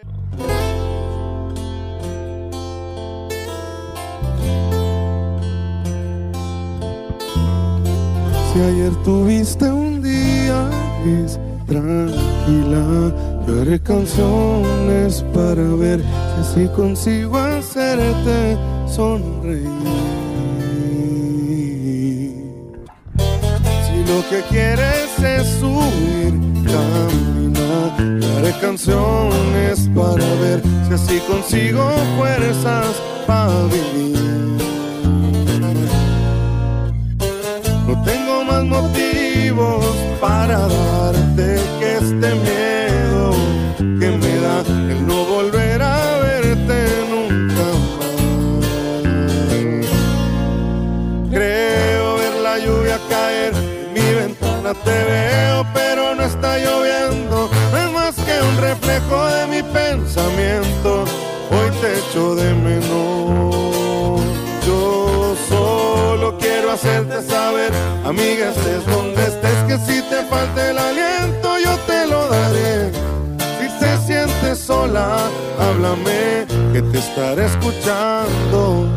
Si 8.52 8.62
ayer 8.62 8.92
tuviste 9.04 9.70
un 9.70 10.02
día 10.02 10.70
gris, 11.04 11.38
tranquila, 11.66 13.12
yo 13.46 13.60
haré 13.60 13.80
canciones 13.80 15.24
para 15.34 15.62
ver 15.62 16.00
si 16.00 16.40
así 16.40 16.68
consigo 16.68 17.36
hacerte 17.38 18.56
sonreír. 18.86 19.68
Si 23.84 23.96
lo 24.10 24.18
que 24.30 24.42
quieres 24.48 25.18
es 25.18 25.46
subir, 25.60 26.34
camina, 26.64 28.20
yo 28.20 28.38
haré 28.38 28.52
canciones 28.60 29.90
para 29.94 30.24
ver 30.42 30.62
si 30.86 30.94
así 30.94 31.20
consigo 31.28 31.90
fuerzas 32.16 32.86
para 33.26 33.64
vivir. 33.64 34.16
No 37.88 38.02
tengo 38.02 38.44
más 38.44 38.64
motivos 38.64 39.84
para 40.20 40.58
darte 40.58 41.05
te 54.74 55.04
veo, 55.04 55.66
pero 55.72 56.14
no 56.14 56.22
está 56.24 56.58
lloviendo. 56.58 57.48
No 57.72 57.78
es 57.78 57.92
más 57.92 58.14
que 58.16 58.40
un 58.42 58.56
reflejo 58.58 59.26
de 59.26 59.46
mi 59.46 59.62
pensamiento. 59.62 61.04
Hoy 61.50 61.70
te 61.80 61.98
echo 61.98 62.34
de 62.34 62.52
menos. 62.54 64.24
Yo 64.66 65.36
solo 65.48 66.36
quiero 66.38 66.72
hacerte 66.72 67.22
saber, 67.22 67.72
amiga, 68.04 68.50
estés 68.50 68.84
donde 68.86 69.22
estés, 69.22 69.62
que 69.68 69.78
si 69.78 70.02
te 70.02 70.24
falta 70.24 70.70
el 70.70 70.78
aliento, 70.78 71.58
yo 71.64 71.76
te 71.86 72.06
lo 72.06 72.28
daré. 72.28 72.90
Si 73.60 73.68
te 73.78 73.96
sientes 74.06 74.58
sola, 74.58 75.18
háblame, 75.60 76.46
que 76.72 76.82
te 76.82 76.98
estaré 76.98 77.46
escuchando, 77.46 78.88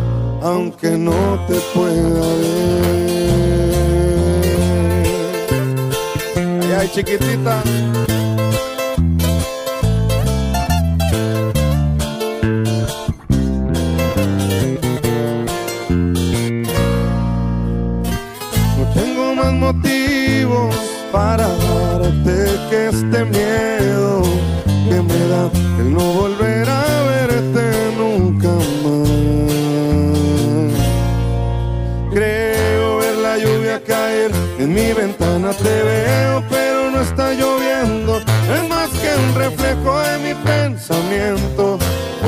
aunque 0.41 0.89
no 0.91 1.45
te 1.47 1.55
pueda 1.73 2.27
ver. 2.41 3.68
Ay, 6.79 6.87
chiquitita. 6.87 7.61
No 18.77 18.83
tengo 18.93 19.35
más 19.35 19.53
motivos 19.55 20.73
para 21.11 21.49
darte 21.49 22.35
que 22.69 22.87
este 22.87 23.25
miedo 23.25 24.23
que 24.87 25.01
me 25.01 25.19
da 25.27 25.51
el 25.79 25.93
no 25.93 26.13
volver 26.13 26.69
a 26.69 27.03
verte 27.11 27.91
nunca 27.97 28.53
más. 28.83 29.09
Creo 32.13 32.99
ver 32.99 33.15
la 33.17 33.37
lluvia 33.37 33.83
caer 33.83 34.31
en 34.59 34.73
mi 34.73 34.93
ventana, 34.93 35.18
lloviendo. 37.33 38.19
Es 38.19 38.69
más 38.69 38.89
que 38.89 39.15
un 39.15 39.35
reflejo 39.35 39.99
de 39.99 40.17
mi 40.19 40.33
pensamiento. 40.43 41.77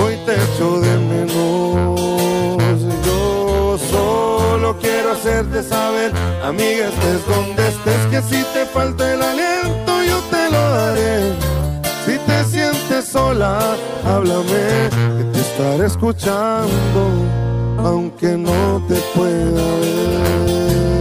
Hoy 0.01 0.15
te 0.25 0.36
echo 0.36 0.79
de 0.79 0.98
menos. 0.98 2.81
Yo 3.05 3.77
solo 3.89 4.77
quiero 4.79 5.12
hacerte 5.12 5.63
saber, 5.63 6.12
amiga, 6.43 6.88
estés 6.88 7.25
donde 7.27 7.67
estés, 7.67 8.05
que 8.12 8.22
si 8.22 8.43
te 8.53 8.65
falta 8.65 9.13
el 9.13 9.22
aliento, 9.22 10.03
yo 10.03 10.20
te 10.29 10.50
lo 10.51 10.70
daré. 10.72 11.34
Si 12.05 12.17
te 12.17 12.43
sientes 12.46 13.05
sola, 13.05 13.75
háblame, 14.05 14.89
que 15.17 15.24
te 15.34 15.39
estaré 15.39 15.86
escuchando, 15.86 17.01
aunque 17.77 18.38
no 18.38 18.81
te 18.88 18.96
pueda 19.15 19.62
ver. 19.81 21.00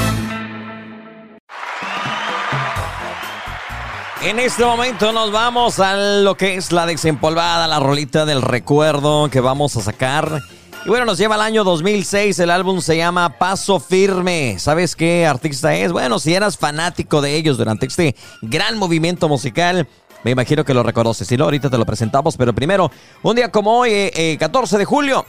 En 4.23 4.39
este 4.39 4.63
momento 4.63 5.11
nos 5.11 5.31
vamos 5.31 5.79
a 5.79 5.95
lo 5.95 6.37
que 6.37 6.53
es 6.53 6.71
la 6.71 6.85
desempolvada, 6.85 7.67
la 7.67 7.79
rolita 7.79 8.23
del 8.23 8.43
recuerdo 8.43 9.31
que 9.31 9.39
vamos 9.39 9.75
a 9.77 9.81
sacar. 9.81 10.43
Y 10.85 10.89
bueno, 10.89 11.05
nos 11.05 11.17
lleva 11.17 11.35
al 11.35 11.41
año 11.41 11.63
2006, 11.63 12.37
el 12.37 12.51
álbum 12.51 12.81
se 12.81 12.97
llama 12.97 13.39
Paso 13.39 13.79
Firme. 13.79 14.59
¿Sabes 14.59 14.95
qué 14.95 15.25
artista 15.25 15.73
es? 15.75 15.91
Bueno, 15.91 16.19
si 16.19 16.35
eras 16.35 16.55
fanático 16.55 17.19
de 17.19 17.35
ellos 17.35 17.57
durante 17.57 17.87
este 17.87 18.15
gran 18.43 18.77
movimiento 18.77 19.27
musical, 19.27 19.87
me 20.23 20.29
imagino 20.29 20.63
que 20.63 20.75
lo 20.75 20.83
reconoces. 20.83 21.27
Si 21.27 21.35
no, 21.35 21.45
ahorita 21.45 21.71
te 21.71 21.79
lo 21.79 21.85
presentamos, 21.87 22.37
pero 22.37 22.53
primero, 22.53 22.91
un 23.23 23.35
día 23.35 23.49
como 23.49 23.79
hoy, 23.79 23.89
eh, 23.89 24.11
eh, 24.13 24.37
14 24.37 24.77
de 24.77 24.85
julio, 24.85 25.25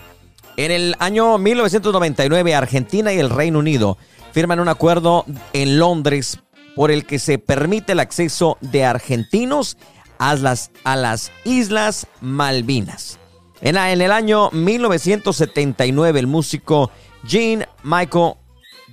en 0.58 0.70
el 0.70 0.96
año 0.98 1.38
1999, 1.38 2.54
Argentina 2.54 3.10
y 3.10 3.18
el 3.18 3.30
Reino 3.30 3.58
Unido 3.58 3.96
firman 4.32 4.60
un 4.60 4.68
acuerdo 4.68 5.24
en 5.54 5.78
Londres 5.78 6.40
por 6.76 6.90
el 6.90 7.06
que 7.06 7.18
se 7.18 7.38
permite 7.38 7.92
el 7.92 8.00
acceso 8.00 8.58
de 8.60 8.84
argentinos 8.84 9.76
a 10.18 10.34
las, 10.36 10.70
a 10.84 10.96
las 10.96 11.30
Islas 11.44 12.06
Malvinas. 12.20 13.18
En, 13.60 13.76
en 13.76 14.00
el 14.00 14.12
año 14.12 14.50
1979, 14.52 16.18
el 16.20 16.26
músico 16.26 16.90
Jean 17.24 17.66
Michael 17.82 18.34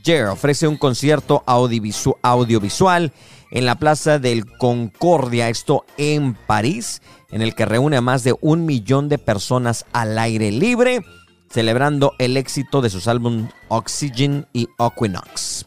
Jer 0.04 0.28
ofrece 0.28 0.68
un 0.68 0.78
concierto 0.78 1.44
audivisu- 1.46 2.18
audiovisual 2.22 3.12
en 3.52 3.66
la 3.66 3.76
Plaza 3.76 4.20
del 4.20 4.46
Concordia, 4.58 5.50
esto 5.50 5.86
en 5.98 6.36
París, 6.36 7.02
en 7.32 7.42
el 7.42 7.56
que 7.56 7.66
reúne 7.66 7.98
a 7.98 8.02
más 8.02 8.24
de 8.24 8.36
un 8.42 8.66
millón 8.66 9.10
de 9.10 9.18
personas 9.18 9.86
al 9.92 10.18
aire 10.20 10.52
libre, 10.52 11.02
celebrando 11.50 12.14
el 12.20 12.38
éxito 12.38 12.82
de 12.82 12.90
sus 12.92 13.08
álbumes 13.08 13.52
Oxygen 13.68 14.48
y 14.54 14.68
Equinox. 14.78 15.66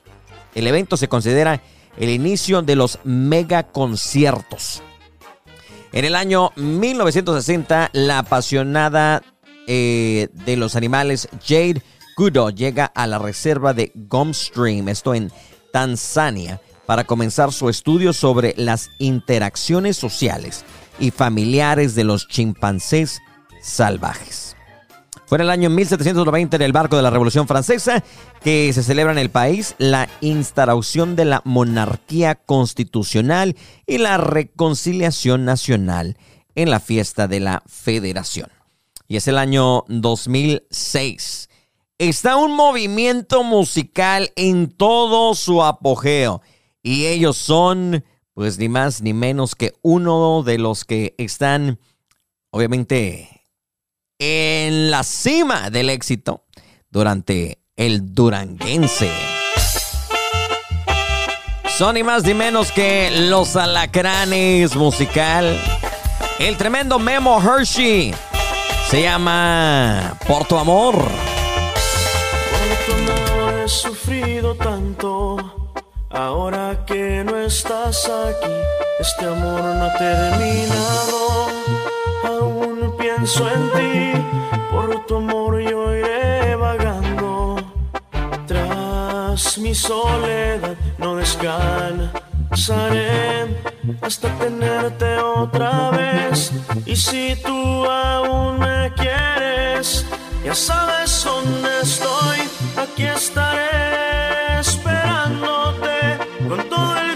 El 0.54 0.66
evento 0.66 0.96
se 0.96 1.08
considera 1.08 1.60
el 1.96 2.10
inicio 2.10 2.62
de 2.62 2.76
los 2.76 2.98
mega 3.04 3.64
conciertos. 3.64 4.82
En 5.92 6.04
el 6.04 6.14
año 6.14 6.52
1960, 6.56 7.90
la 7.92 8.20
apasionada 8.20 9.22
eh, 9.66 10.28
de 10.32 10.56
los 10.56 10.74
animales 10.74 11.28
Jade 11.46 11.82
Goodall 12.16 12.54
llega 12.54 12.86
a 12.86 13.06
la 13.06 13.18
reserva 13.18 13.74
de 13.74 13.92
Gumstream, 13.94 14.88
esto 14.88 15.14
en 15.14 15.30
Tanzania, 15.72 16.60
para 16.86 17.04
comenzar 17.04 17.52
su 17.52 17.68
estudio 17.68 18.12
sobre 18.12 18.54
las 18.56 18.90
interacciones 18.98 19.96
sociales 19.96 20.64
y 20.98 21.10
familiares 21.10 21.94
de 21.94 22.04
los 22.04 22.26
chimpancés 22.28 23.20
salvajes. 23.60 24.56
Fue 25.32 25.38
en 25.38 25.44
el 25.44 25.50
año 25.50 25.70
1790 25.70 26.56
en 26.56 26.60
el 26.60 26.74
barco 26.74 26.94
de 26.94 27.02
la 27.02 27.08
Revolución 27.08 27.48
Francesa 27.48 28.04
que 28.44 28.70
se 28.74 28.82
celebra 28.82 29.12
en 29.12 29.18
el 29.18 29.30
país 29.30 29.74
la 29.78 30.10
instauración 30.20 31.16
de 31.16 31.24
la 31.24 31.40
monarquía 31.46 32.34
constitucional 32.34 33.56
y 33.86 33.96
la 33.96 34.18
reconciliación 34.18 35.46
nacional 35.46 36.18
en 36.54 36.68
la 36.68 36.80
fiesta 36.80 37.28
de 37.28 37.40
la 37.40 37.62
Federación. 37.64 38.50
Y 39.08 39.16
es 39.16 39.26
el 39.26 39.38
año 39.38 39.84
2006. 39.88 41.48
Está 41.96 42.36
un 42.36 42.54
movimiento 42.54 43.42
musical 43.42 44.32
en 44.36 44.70
todo 44.70 45.34
su 45.34 45.62
apogeo 45.62 46.42
y 46.82 47.06
ellos 47.06 47.38
son 47.38 48.04
pues 48.34 48.58
ni 48.58 48.68
más 48.68 49.00
ni 49.00 49.14
menos 49.14 49.54
que 49.54 49.72
uno 49.80 50.42
de 50.42 50.58
los 50.58 50.84
que 50.84 51.14
están, 51.16 51.78
obviamente, 52.50 53.41
en 54.24 54.90
la 54.92 55.02
cima 55.02 55.68
del 55.68 55.90
éxito 55.90 56.44
durante 56.90 57.58
el 57.74 58.14
Duranguense. 58.14 59.10
Son 61.76 61.94
ni 61.94 62.04
más 62.04 62.22
ni 62.22 62.32
menos 62.32 62.70
que 62.70 63.10
los 63.28 63.56
alacranes 63.56 64.76
musical. 64.76 65.60
El 66.38 66.56
tremendo 66.56 67.00
Memo 67.00 67.42
Hershey 67.42 68.14
se 68.88 69.02
llama 69.02 70.16
Por 70.26 70.44
tu 70.44 70.56
amor. 70.56 70.94
Por 70.94 71.06
tu 72.86 73.12
amor 73.12 73.54
he 73.64 73.68
sufrido 73.68 74.54
tanto 74.54 75.62
Ahora 76.14 76.84
que 76.86 77.24
no 77.24 77.38
estás 77.38 78.04
aquí, 78.04 78.52
este 79.00 79.24
amor 79.24 79.62
no 79.62 79.84
ha 79.84 79.96
terminado. 79.96 81.46
Aún 82.24 82.51
pienso 83.02 83.42
en 83.50 83.62
ti, 83.76 84.12
por 84.70 85.04
tu 85.06 85.16
amor 85.16 85.60
yo 85.60 85.92
iré 85.94 86.54
vagando. 86.54 87.56
Tras 88.46 89.58
mi 89.58 89.74
soledad 89.74 90.76
no 90.98 91.16
descansaré 91.16 92.12
hasta 94.00 94.28
tenerte 94.38 95.18
otra 95.18 95.90
vez. 95.90 96.52
Y 96.86 96.94
si 96.94 97.34
tú 97.44 97.84
aún 97.84 98.60
me 98.60 98.92
quieres, 98.94 100.06
ya 100.44 100.54
sabes 100.54 101.24
dónde 101.24 101.80
estoy, 101.82 102.38
aquí 102.76 103.04
estaré 103.04 104.60
esperándote 104.60 105.98
con 106.48 106.68
todo 106.68 106.96
el 106.98 107.11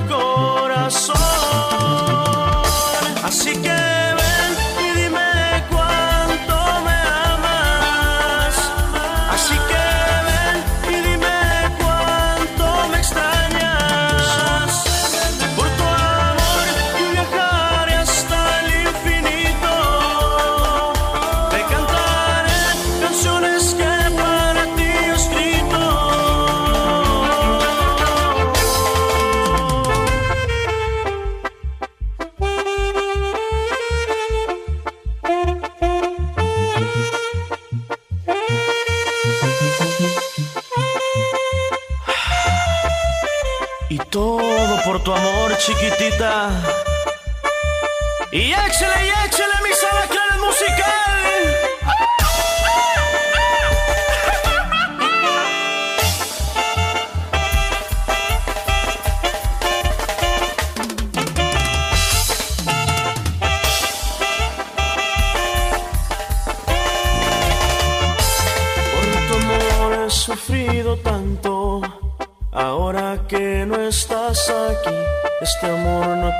chiquitita. 45.67 46.51
Y 48.31 48.53
échale, 48.53 49.07
y 49.07 49.27
échale, 49.27 49.57
mis 49.65 49.83
alacranes 49.91 50.39
musical. 50.41 50.95
Sufrido 70.09 70.97
tanto 70.99 71.83
Ahora 72.52 73.19
que 73.29 73.67
no 73.67 73.76
estás 73.76 74.49
aquí, 74.49 74.95
este 75.41 75.67
amor 75.67 76.17
no 76.17 76.29
ha 76.29 76.39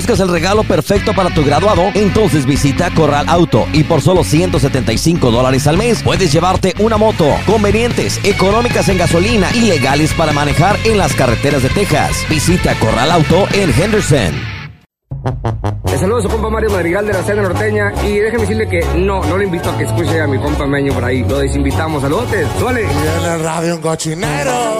¿Buscas 0.00 0.20
el 0.20 0.30
regalo 0.30 0.64
perfecto 0.64 1.12
para 1.12 1.28
tu 1.28 1.44
graduado? 1.44 1.90
Entonces 1.92 2.46
visita 2.46 2.90
Corral 2.94 3.28
Auto 3.28 3.66
y 3.74 3.84
por 3.84 4.00
solo 4.00 4.24
175 4.24 5.30
dólares 5.30 5.66
al 5.66 5.76
mes 5.76 6.02
puedes 6.02 6.32
llevarte 6.32 6.72
una 6.78 6.96
moto, 6.96 7.26
convenientes, 7.44 8.18
económicas 8.24 8.88
en 8.88 8.96
gasolina 8.96 9.50
y 9.54 9.60
legales 9.60 10.14
para 10.14 10.32
manejar 10.32 10.78
en 10.84 10.96
las 10.96 11.12
carreteras 11.12 11.62
de 11.62 11.68
Texas. 11.68 12.24
Visita 12.30 12.74
Corral 12.76 13.10
Auto 13.10 13.46
en 13.52 13.70
Henderson. 13.78 14.32
Le 15.84 15.98
saludo 15.98 16.16
a 16.16 16.22
su 16.22 16.28
compa 16.30 16.48
Mario 16.48 16.70
Madrigal 16.70 17.06
de 17.06 17.12
la 17.12 17.22
Cena 17.22 17.42
Norteña 17.42 17.92
y 18.02 18.20
déjeme 18.20 18.44
decirle 18.44 18.68
que 18.70 18.80
no, 18.96 19.22
no 19.22 19.36
le 19.36 19.44
invito 19.44 19.68
a 19.68 19.76
que 19.76 19.84
escuche 19.84 20.18
a 20.18 20.26
mi 20.26 20.38
compa 20.38 20.66
Meño 20.66 20.94
por 20.94 21.04
ahí. 21.04 21.22
Lo 21.24 21.40
desinvitamos. 21.40 22.00
Saludotes, 22.00 22.48
suele. 22.58 22.84
Y 22.84 22.86
en 23.26 23.32
el 23.32 23.42
radio 23.42 23.74
un 23.74 23.82
cochinero. 23.82 24.78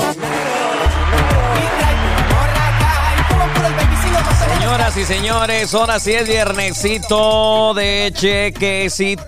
Señoras 4.70 4.96
y 4.96 5.04
señores, 5.04 5.74
ahora 5.74 5.98
sí 5.98 6.12
es 6.12 6.28
viernesito 6.28 7.74
de 7.74 8.12
chequecito. 8.14 9.26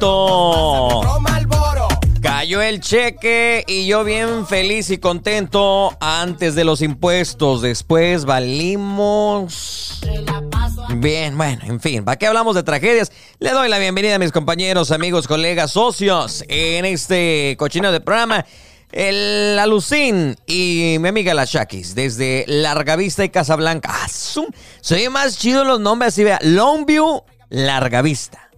Cayó 2.21 2.63
el 2.63 2.79
cheque 2.81 3.65
y 3.67 3.89
yo 3.89 4.05
bien 4.05 4.47
feliz 4.47 4.91
y 4.91 4.99
contento 4.99 5.97
antes 5.99 6.55
de 6.55 6.63
los 6.63 6.81
impuestos. 6.81 7.61
Después 7.61 8.25
valimos... 8.25 10.01
Bien, 10.95 11.37
bueno, 11.37 11.63
en 11.65 11.81
fin, 11.81 12.05
¿para 12.05 12.17
qué 12.17 12.29
hablamos 12.29 12.55
de 12.55 12.63
tragedias? 12.63 13.11
Le 13.41 13.51
doy 13.51 13.69
la 13.69 13.79
bienvenida 13.79 14.15
a 14.15 14.21
mis 14.21 14.31
compañeros, 14.31 14.93
amigos, 14.93 15.27
colegas, 15.27 15.73
socios 15.73 16.45
en 16.47 16.85
este 16.85 17.57
cochino 17.59 17.91
de 17.91 18.01
programa. 18.01 18.47
El 18.93 19.59
Alucín 19.59 20.37
y 20.47 20.97
mi 21.01 21.09
amiga 21.09 21.33
La 21.33 21.47
Shakis, 21.47 21.95
desde 21.95 22.45
Larga 22.47 22.97
Vista 22.97 23.25
y 23.25 23.31
Casablanca. 23.31 23.89
Ah, 23.91 24.07
se 24.09 24.95
oye 24.95 25.09
más 25.09 25.39
chido 25.39 25.65
los 25.65 25.81
nombres 25.81 26.13
así, 26.13 26.25
vea. 26.25 26.39
Longview, 26.43 27.23
Larga 27.49 28.03
Vista. 28.03 28.51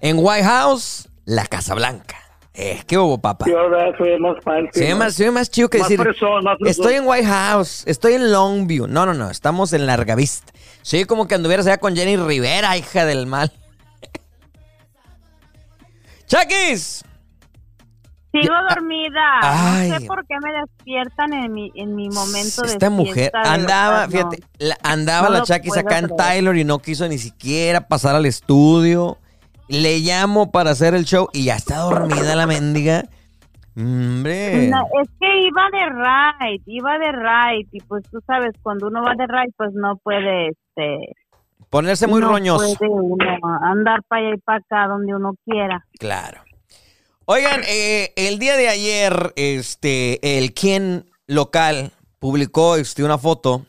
En 0.00 0.16
White 0.18 0.44
House, 0.44 1.08
La 1.26 1.46
Casa 1.46 1.74
Blanca. 1.74 2.16
Eh, 2.54 2.82
¿Qué 2.86 2.96
hubo, 2.96 3.18
papá? 3.18 3.46
Yo 3.48 3.58
ahora 3.58 3.92
soy 3.98 4.18
más 4.18 4.36
fancy. 4.42 4.78
Se 4.78 4.94
más, 4.94 5.14
se 5.14 5.24
ve 5.24 5.30
más 5.32 5.50
chido 5.50 5.68
que 5.68 5.78
Más 5.78 5.88
decir. 5.88 6.06
más. 6.42 6.56
Estoy 6.64 6.94
en 6.94 7.06
White 7.06 7.26
House, 7.26 7.82
estoy 7.86 8.14
en 8.14 8.32
Longview. 8.32 8.86
No, 8.86 9.04
no, 9.06 9.12
no, 9.12 9.28
estamos 9.28 9.72
en 9.72 9.86
Larga 9.86 10.14
Vista. 10.14 10.52
Sí, 10.82 11.04
como 11.04 11.26
que 11.28 11.34
anduvieras 11.34 11.66
allá 11.66 11.78
con 11.78 11.96
Jenny 11.96 12.16
Rivera, 12.16 12.76
hija 12.78 13.04
del 13.04 13.26
mal. 13.26 13.52
¡Chaquis! 16.26 17.04
Sigo 18.40 18.54
dormida. 18.68 19.20
Ay. 19.42 19.90
No 19.90 19.98
sé 20.00 20.06
por 20.06 20.26
qué 20.26 20.34
me 20.42 20.52
despiertan 20.60 21.32
en 21.32 21.52
mi, 21.52 21.70
en 21.74 21.94
mi 21.94 22.08
momento 22.08 22.62
de 22.62 22.68
Esta 22.72 22.90
mujer 22.90 23.30
de 23.32 23.38
andaba, 23.48 24.06
verdad, 24.06 24.24
no. 24.24 24.30
fíjate, 24.30 24.42
la- 24.58 24.78
andaba 24.82 25.28
No 25.28 25.34
la 25.34 25.40
puedo 25.44 25.80
acá 25.80 25.98
en. 25.98 26.16
Tyler 26.16 26.56
y 26.56 26.64
no 26.64 26.78
quiso 26.80 27.06
ni 27.08 27.18
siquiera 27.18 27.82
pasar 27.86 28.16
al 28.16 28.26
estudio. 28.26 29.18
Le 29.68 29.98
llamo 30.00 30.50
para 30.50 30.70
hacer 30.72 30.94
el 30.94 31.04
show 31.04 31.28
y 31.32 31.44
ya 31.44 31.56
está 31.56 31.78
dormida 31.78 32.34
la 32.36 32.46
mendiga. 32.46 33.04
Hombre. 33.76 34.68
No, 34.68 34.82
es 35.02 35.08
que 35.20 35.46
iba 35.46 35.62
de 35.72 35.88
ride, 35.90 36.62
iba 36.66 36.98
de 36.98 37.12
ride 37.12 37.68
y 37.72 37.80
pues 37.80 38.04
tú 38.10 38.20
sabes, 38.26 38.52
cuando 38.62 38.86
uno 38.88 39.02
va 39.02 39.14
de 39.16 39.26
ride 39.26 39.52
pues 39.56 39.70
no 39.74 39.96
puede 39.96 40.48
este 40.48 41.14
Ponerse 41.70 42.06
muy 42.06 42.20
no 42.20 42.28
roñoso. 42.28 42.76
puede 42.78 42.90
uno 42.92 43.24
andar 43.62 44.00
para 44.06 44.26
allá 44.26 44.34
y 44.36 44.38
para 44.38 44.58
acá 44.58 44.86
donde 44.88 45.14
uno 45.14 45.34
quiera. 45.44 45.84
Claro. 45.98 46.40
Oigan, 47.26 47.62
eh, 47.66 48.12
el 48.16 48.38
día 48.38 48.54
de 48.58 48.68
ayer, 48.68 49.32
este, 49.36 50.38
el 50.38 50.52
quien 50.52 51.10
local 51.26 51.92
publicó 52.18 52.76
este, 52.76 53.02
una 53.02 53.16
foto. 53.16 53.64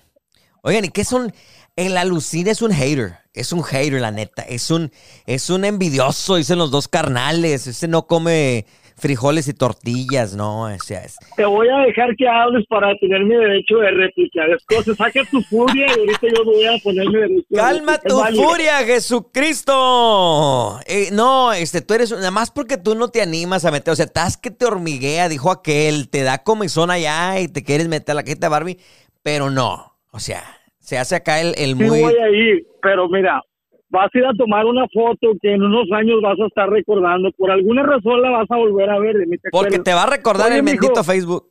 Oigan, 0.62 0.84
¿y 0.84 0.90
qué 0.90 1.06
son? 1.06 1.34
El 1.78 1.96
alucina 1.96 2.52
es 2.52 2.62
un 2.62 2.74
hater. 2.74 3.20
Es 3.34 3.54
un 3.54 3.64
hater, 3.64 4.02
la 4.02 4.12
neta. 4.12 4.42
Es 4.42 4.72
un, 4.72 4.92
es 5.26 5.50
un 5.50 5.64
envidioso, 5.64 6.36
dicen 6.36 6.58
los 6.58 6.70
dos 6.70 6.90
carnales. 6.90 7.66
Ese 7.66 7.88
no 7.88 8.08
come 8.08 8.66
frijoles 8.98 9.48
y 9.48 9.54
tortillas, 9.54 10.36
no. 10.36 10.64
O 10.64 10.80
sea, 10.80 11.04
es, 11.04 11.18
Te 11.36 11.46
voy 11.46 11.68
a 11.70 11.80
dejar 11.80 12.16
que 12.16 12.28
hables 12.28 12.66
para 12.68 12.96
tener 12.98 13.24
mi 13.26 13.36
derecho 13.36 13.78
de 13.78 13.92
réplica. 13.92 14.42
Después 14.48 14.98
saca 14.98 15.22
tu 15.30 15.42
furia 15.44 15.86
y 15.88 16.00
ahorita 16.00 16.28
yo 16.36 16.46
voy 16.46 16.66
a 16.66 16.78
poner 16.84 17.08
mi 17.08 17.16
derecho 17.16 17.46
de 17.50 17.58
Calma 17.58 17.98
tu 18.00 18.18
válido. 18.20 18.44
furia, 18.44 18.78
Jesucristo. 18.86 20.80
Eh, 20.88 21.10
no, 21.12 21.54
este, 21.54 21.82
tú 21.82 21.94
eres, 21.94 22.12
nada 22.12 22.32
más 22.32 22.52
porque 22.52 22.78
tú 22.78 22.96
no 22.96 23.10
te 23.10 23.22
animas 23.22 23.66
a 23.66 23.72
meter, 23.72 23.92
o 23.92 23.96
sea, 23.96 24.06
estás 24.06 24.38
que 24.38 24.52
te 24.52 24.66
hormiguea, 24.66 25.30
dijo 25.30 25.52
aquel, 25.52 26.10
te 26.10 26.24
da 26.24 26.44
comezón 26.44 26.92
allá 26.92 27.40
y 27.40 27.48
te 27.48 27.64
quieres 27.64 27.88
meter 27.88 28.14
a 28.14 28.16
la 28.16 28.24
queta 28.24 28.50
Barbie, 28.50 28.78
pero 29.24 29.50
no, 29.50 29.98
o 30.12 30.20
sea, 30.20 30.44
se 30.80 30.98
hace 30.98 31.16
acá 31.16 31.42
el, 31.42 31.56
el 31.58 31.76
Sí 31.78 31.84
muy... 31.84 32.02
voy 32.02 32.16
a 32.16 32.30
ir, 32.30 32.66
pero 32.82 33.08
mira, 33.10 33.42
vas 33.90 34.10
a 34.14 34.18
ir 34.18 34.26
a 34.26 34.34
tomar 34.34 34.66
una 34.66 34.86
foto 34.94 35.34
que 35.42 35.54
en 35.54 35.64
unos 35.64 35.92
años 35.92 36.22
vas 36.22 36.40
a 36.40 36.48
estar 36.48 36.70
recordando. 36.70 37.32
Por 37.38 37.52
alguna 37.52 37.84
razón 37.84 38.22
la 38.22 38.30
vas 38.32 38.50
a 38.50 38.58
volver 38.58 38.90
a 38.90 39.00
ver. 39.00 39.16
de 39.18 39.26
mí 39.26 39.38
te 39.38 39.50
Porque 39.52 39.80
te 39.80 39.94
va 39.94 40.04
a 40.04 40.08
recordar 40.10 40.48
Oye, 40.48 40.58
el 40.58 40.64
mijo, 40.64 40.82
bendito 40.82 41.04
Facebook. 41.04 41.50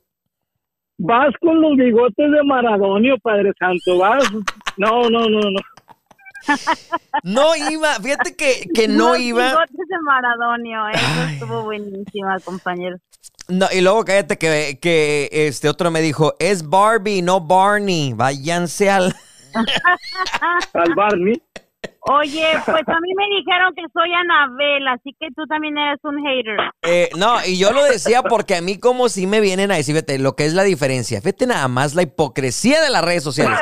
Vas 0.98 1.34
con 1.40 1.60
los 1.60 1.76
bigotes 1.76 2.30
de 2.30 2.42
Maradonio, 2.44 3.16
Padre 3.22 3.52
Santo. 3.58 3.98
Vas. 3.98 4.24
No, 4.76 5.08
no, 5.10 5.28
no, 5.28 5.40
no. 5.40 5.60
No 7.22 7.56
iba, 7.70 7.88
fíjate 7.94 8.36
que, 8.36 8.68
que 8.74 8.86
no 8.86 9.10
Los 9.12 9.20
iba. 9.20 9.48
bigotes 9.48 9.88
de 9.88 9.98
Maradonio, 10.04 10.88
eso 10.88 11.04
Ay. 11.26 11.34
estuvo 11.34 11.62
buenísima, 11.62 12.38
compañero. 12.40 12.98
No, 13.48 13.66
y 13.72 13.80
luego 13.80 14.04
cállate 14.04 14.36
que, 14.36 14.78
que 14.80 15.28
este 15.32 15.68
otro 15.68 15.90
me 15.90 16.00
dijo, 16.00 16.34
es 16.38 16.68
Barbie, 16.68 17.22
no 17.22 17.40
Barney, 17.40 18.12
váyanse 18.14 18.90
al... 18.90 19.14
Al 20.74 20.94
Barney. 20.94 21.40
Oye, 22.06 22.46
pues 22.66 22.82
a 22.86 23.00
mí 23.00 23.14
me 23.16 23.24
dijeron 23.34 23.72
que 23.74 23.82
soy 23.90 24.12
Anabel, 24.12 24.86
así 24.88 25.16
que 25.18 25.28
tú 25.34 25.46
también 25.46 25.78
eres 25.78 25.98
un 26.02 26.22
hater. 26.22 26.56
Eh, 26.82 27.08
no, 27.16 27.36
y 27.46 27.58
yo 27.58 27.72
lo 27.72 27.82
decía 27.84 28.22
porque 28.22 28.56
a 28.56 28.60
mí 28.60 28.78
como 28.78 29.08
si 29.08 29.26
me 29.26 29.40
vienen 29.40 29.70
a 29.70 29.76
decir, 29.76 29.94
fíjate, 29.94 30.18
lo 30.18 30.36
que 30.36 30.44
es 30.44 30.52
la 30.52 30.64
diferencia. 30.64 31.22
Fíjate 31.22 31.46
nada 31.46 31.66
más 31.68 31.94
la 31.94 32.02
hipocresía 32.02 32.82
de 32.82 32.90
las 32.90 33.02
redes 33.02 33.22
sociales. 33.22 33.58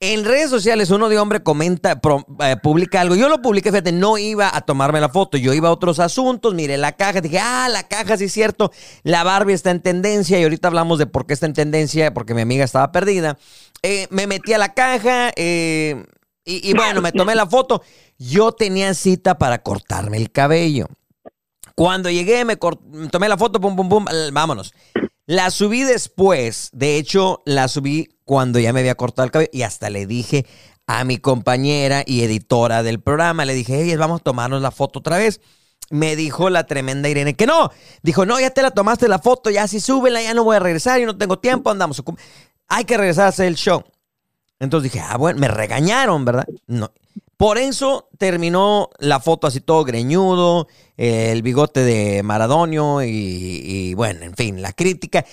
En 0.00 0.24
redes 0.24 0.48
sociales 0.48 0.90
uno 0.90 1.08
de 1.08 1.18
hombre 1.18 1.42
comenta, 1.42 2.00
eh, 2.40 2.56
publica 2.62 3.00
algo. 3.00 3.16
Yo 3.16 3.28
lo 3.28 3.42
publiqué, 3.42 3.70
fíjate, 3.70 3.90
no 3.90 4.16
iba 4.16 4.48
a 4.56 4.60
tomarme 4.60 5.00
la 5.00 5.08
foto. 5.08 5.36
Yo 5.36 5.52
iba 5.52 5.68
a 5.68 5.72
otros 5.72 5.98
asuntos, 5.98 6.54
miré 6.54 6.78
la 6.78 6.92
caja, 6.92 7.20
dije, 7.20 7.40
ah, 7.42 7.68
la 7.68 7.82
caja 7.82 8.16
sí 8.16 8.26
es 8.26 8.32
cierto. 8.32 8.70
La 9.02 9.24
Barbie 9.24 9.54
está 9.54 9.72
en 9.72 9.82
tendencia 9.82 10.38
y 10.38 10.44
ahorita 10.44 10.68
hablamos 10.68 11.00
de 11.00 11.06
por 11.06 11.26
qué 11.26 11.34
está 11.34 11.46
en 11.46 11.52
tendencia, 11.52 12.14
porque 12.14 12.32
mi 12.32 12.42
amiga 12.42 12.64
estaba 12.64 12.92
perdida. 12.92 13.38
Eh, 13.82 14.06
me 14.10 14.26
metí 14.26 14.52
a 14.52 14.58
la 14.58 14.72
caja 14.72 15.32
eh, 15.36 16.04
y, 16.48 16.72
bueno, 16.74 17.02
me 17.02 17.12
tomé 17.12 17.34
la 17.34 17.46
foto. 17.46 17.82
Yo 18.18 18.52
tenía 18.52 18.94
cita 18.94 19.36
para 19.36 19.62
cortarme 19.62 20.16
el 20.16 20.32
cabello. 20.32 20.86
Cuando 21.74 22.10
llegué, 22.10 22.44
me, 22.44 22.56
tomé 22.56 23.28
la 23.28 23.36
foto, 23.36 23.60
pum, 23.60 23.76
pum, 23.76 23.88
pum, 23.88 24.04
vámonos. 24.32 24.72
La 25.26 25.50
subí 25.50 25.82
después, 25.82 26.70
de 26.72 26.96
hecho, 26.96 27.42
la 27.44 27.68
subí 27.68 28.08
cuando 28.24 28.58
ya 28.58 28.72
me 28.72 28.80
había 28.80 28.94
cortado 28.94 29.26
el 29.26 29.30
cabello 29.30 29.50
y 29.52 29.62
hasta 29.62 29.90
le 29.90 30.06
dije 30.06 30.46
a 30.86 31.04
mi 31.04 31.18
compañera 31.18 32.02
y 32.06 32.22
editora 32.22 32.82
del 32.82 32.98
programa, 32.98 33.44
le 33.44 33.52
dije, 33.52 33.82
hey, 33.82 33.94
vamos 33.96 34.22
a 34.22 34.24
tomarnos 34.24 34.62
la 34.62 34.70
foto 34.70 35.00
otra 35.00 35.18
vez. 35.18 35.42
Me 35.90 36.16
dijo 36.16 36.48
la 36.48 36.66
tremenda 36.66 37.10
Irene 37.10 37.34
que 37.34 37.46
no. 37.46 37.70
Dijo, 38.02 38.24
no, 38.24 38.40
ya 38.40 38.50
te 38.50 38.62
la 38.62 38.70
tomaste 38.70 39.06
la 39.06 39.18
foto, 39.18 39.50
ya 39.50 39.68
sí 39.68 39.80
súbela, 39.80 40.22
ya 40.22 40.32
no 40.32 40.44
voy 40.44 40.56
a 40.56 40.60
regresar, 40.60 40.98
yo 40.98 41.06
no 41.06 41.18
tengo 41.18 41.38
tiempo, 41.38 41.70
andamos. 41.70 42.02
Hay 42.68 42.84
que 42.84 42.96
regresar 42.96 43.26
a 43.26 43.28
hacer 43.28 43.46
el 43.48 43.56
show. 43.56 43.84
Entonces 44.60 44.92
dije, 44.92 45.04
ah, 45.08 45.16
bueno, 45.16 45.38
me 45.40 45.48
regañaron, 45.48 46.24
¿verdad? 46.24 46.46
No. 46.66 46.88
Por 47.36 47.56
eso 47.58 48.08
terminó 48.18 48.88
la 48.98 49.20
foto 49.20 49.46
así 49.46 49.60
todo 49.60 49.84
greñudo, 49.84 50.66
eh, 50.96 51.30
el 51.30 51.42
bigote 51.42 51.80
de 51.80 52.22
Maradonio 52.24 53.00
y, 53.02 53.08
y, 53.64 53.94
bueno, 53.94 54.24
en 54.24 54.34
fin, 54.34 54.60
la 54.60 54.72
crítica. 54.72 55.24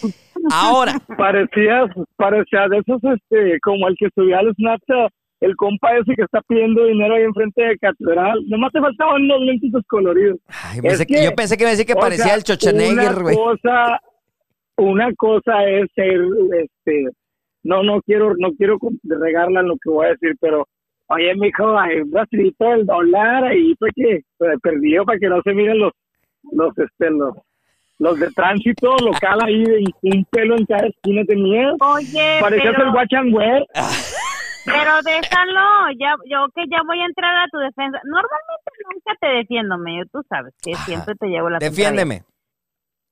Ahora, 0.53 0.93
Parecías, 1.17 1.89
parecía 2.15 2.67
de 2.69 2.77
esos, 2.77 3.01
este, 3.03 3.59
como 3.63 3.87
el 3.87 3.95
que 3.97 4.07
subía 4.13 4.37
al 4.37 4.53
Snapchat, 4.53 5.11
el 5.41 5.55
compa 5.55 5.97
ese 5.97 6.13
que 6.15 6.21
está 6.23 6.41
pidiendo 6.47 6.85
dinero 6.85 7.15
ahí 7.15 7.23
enfrente 7.23 7.63
de 7.63 7.77
catedral. 7.79 8.39
Nomás 8.47 8.71
te 8.71 8.79
faltaban 8.79 9.23
unos 9.23 9.39
lentitos 9.41 9.81
coloridos. 9.87 10.37
ay, 10.47 10.81
pensé 10.81 11.01
Es 11.03 11.07
que- 11.07 11.15
que, 11.15 11.23
yo 11.25 11.31
pensé 11.35 11.57
que 11.57 11.63
me 11.63 11.71
decía 11.71 11.85
que 11.85 11.93
o 11.93 11.99
parecía 11.99 12.25
sea, 12.25 12.35
el 12.35 12.41
Schwarzenegger, 12.43 13.13
una 13.15 13.21
güey. 13.23 13.35
cosa, 13.35 13.99
una 14.77 15.11
cosa 15.17 15.63
es 15.67 15.89
ser, 15.95 16.21
este, 16.61 17.05
no, 17.65 17.81
no 17.81 17.99
quiero, 18.03 18.33
no 18.37 18.53
quiero 18.53 18.77
regarla 19.03 19.61
en 19.61 19.67
lo 19.69 19.75
que 19.75 19.89
voy 19.89 20.05
a 20.05 20.09
decir, 20.09 20.35
pero, 20.39 20.67
oye, 21.07 21.33
mijo, 21.35 21.77
hay 21.77 21.97
un 22.01 22.13
rastrito 22.13 22.63
del 22.63 22.85
dólar 22.85 23.43
ahí, 23.45 23.75
fue 23.79 23.89
que, 23.95 24.21
perdido 24.61 25.03
para 25.03 25.17
que 25.17 25.27
no 25.27 25.41
se 25.41 25.53
miren 25.53 25.79
los, 25.79 25.91
los, 26.51 26.77
este, 26.77 27.09
los, 27.09 27.35
los 27.97 28.19
de 28.19 28.29
tránsito 28.31 28.95
local 28.97 29.39
ahí, 29.43 29.63
de 29.63 29.83
un 30.03 30.25
pelo 30.25 30.55
en 30.57 30.65
cada 30.67 30.87
esquina 30.87 31.23
tenía. 31.25 31.73
Oye, 31.79 32.37
Parecías 32.39 32.75
pero, 32.77 32.89
el 32.89 32.95
watch 32.95 33.13
and 33.13 33.33
wear. 33.33 33.65
pero 34.65 34.91
déjalo, 35.03 35.91
ya, 35.99 36.13
yo 36.29 36.45
que 36.53 36.65
ya 36.69 36.81
voy 36.85 36.99
a 36.99 37.05
entrar 37.05 37.35
a 37.35 37.47
tu 37.51 37.57
defensa. 37.57 37.99
Normalmente 38.03 38.71
nunca 38.93 39.15
te 39.19 39.27
defiendo, 39.27 39.77
medio, 39.79 40.05
tú 40.11 40.21
sabes 40.29 40.53
que 40.61 40.73
Ajá. 40.73 40.85
siempre 40.85 41.15
te 41.15 41.27
llevo 41.27 41.49
la 41.49 41.57
contraria. 41.57 42.23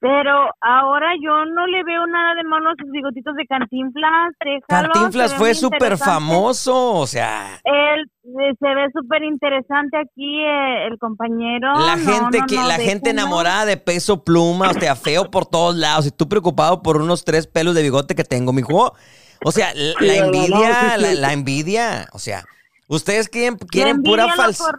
Pero 0.04 0.34
ahora 0.60 1.14
yo 1.24 1.46
no 1.46 1.66
le 1.66 1.82
veo 1.86 2.06
nada 2.08 2.36
de 2.36 2.44
malo 2.44 2.72
a 2.72 2.74
sus 2.78 2.92
bigotitos 2.92 3.36
de 3.36 3.46
Cantinflas. 3.46 4.34
déjalo, 4.44 4.92
Cantinflas 4.92 5.34
fue 5.36 5.54
súper 5.54 5.98
famoso, 5.98 6.96
o 6.96 7.08
sea, 7.08 7.62
Él 7.64 8.12
eh, 8.26 8.54
se 8.60 8.68
ve 8.68 8.88
súper 8.94 9.24
interesante 9.24 9.96
aquí, 9.98 10.42
eh, 10.42 10.88
el 10.88 11.00
compañero. 11.00 11.72
la 11.80 11.98
gente 11.98 12.40
no, 12.40 12.46
que 12.48 12.56
no, 12.56 12.68
la 12.68 12.80
gente 12.80 13.12
enamorada 13.12 13.64
de 13.64 13.78
peso 13.78 14.26
pluma, 14.26 14.72
o 14.72 14.74
sea, 14.74 14.98
feo 14.98 15.32
por 15.32 15.46
todos 15.46 15.78
lados, 15.78 16.06
y 16.06 16.12
tú 16.12 16.28
preocupado 16.28 16.84
por 16.84 16.98
unos 16.98 17.24
tres 17.24 17.48
pelos 17.48 17.74
de 17.74 17.84
bigote 17.84 18.14
que 18.14 18.26
tengo, 18.26 18.52
mijo. 18.52 18.94
O 19.46 19.52
sea, 19.54 19.74
la, 19.74 19.94
la 20.02 20.16
envidia, 20.18 20.98
la, 20.98 21.14
la 21.14 21.32
envidia, 21.32 22.10
o 22.12 22.20
sea, 22.20 22.44
ustedes 22.88 23.30
quieren, 23.30 23.58
La 23.60 23.68
quieren 23.68 24.04
pura 24.04 24.24
envidia 24.24 24.36
lo 24.36 24.54
falsedad. 24.54 24.70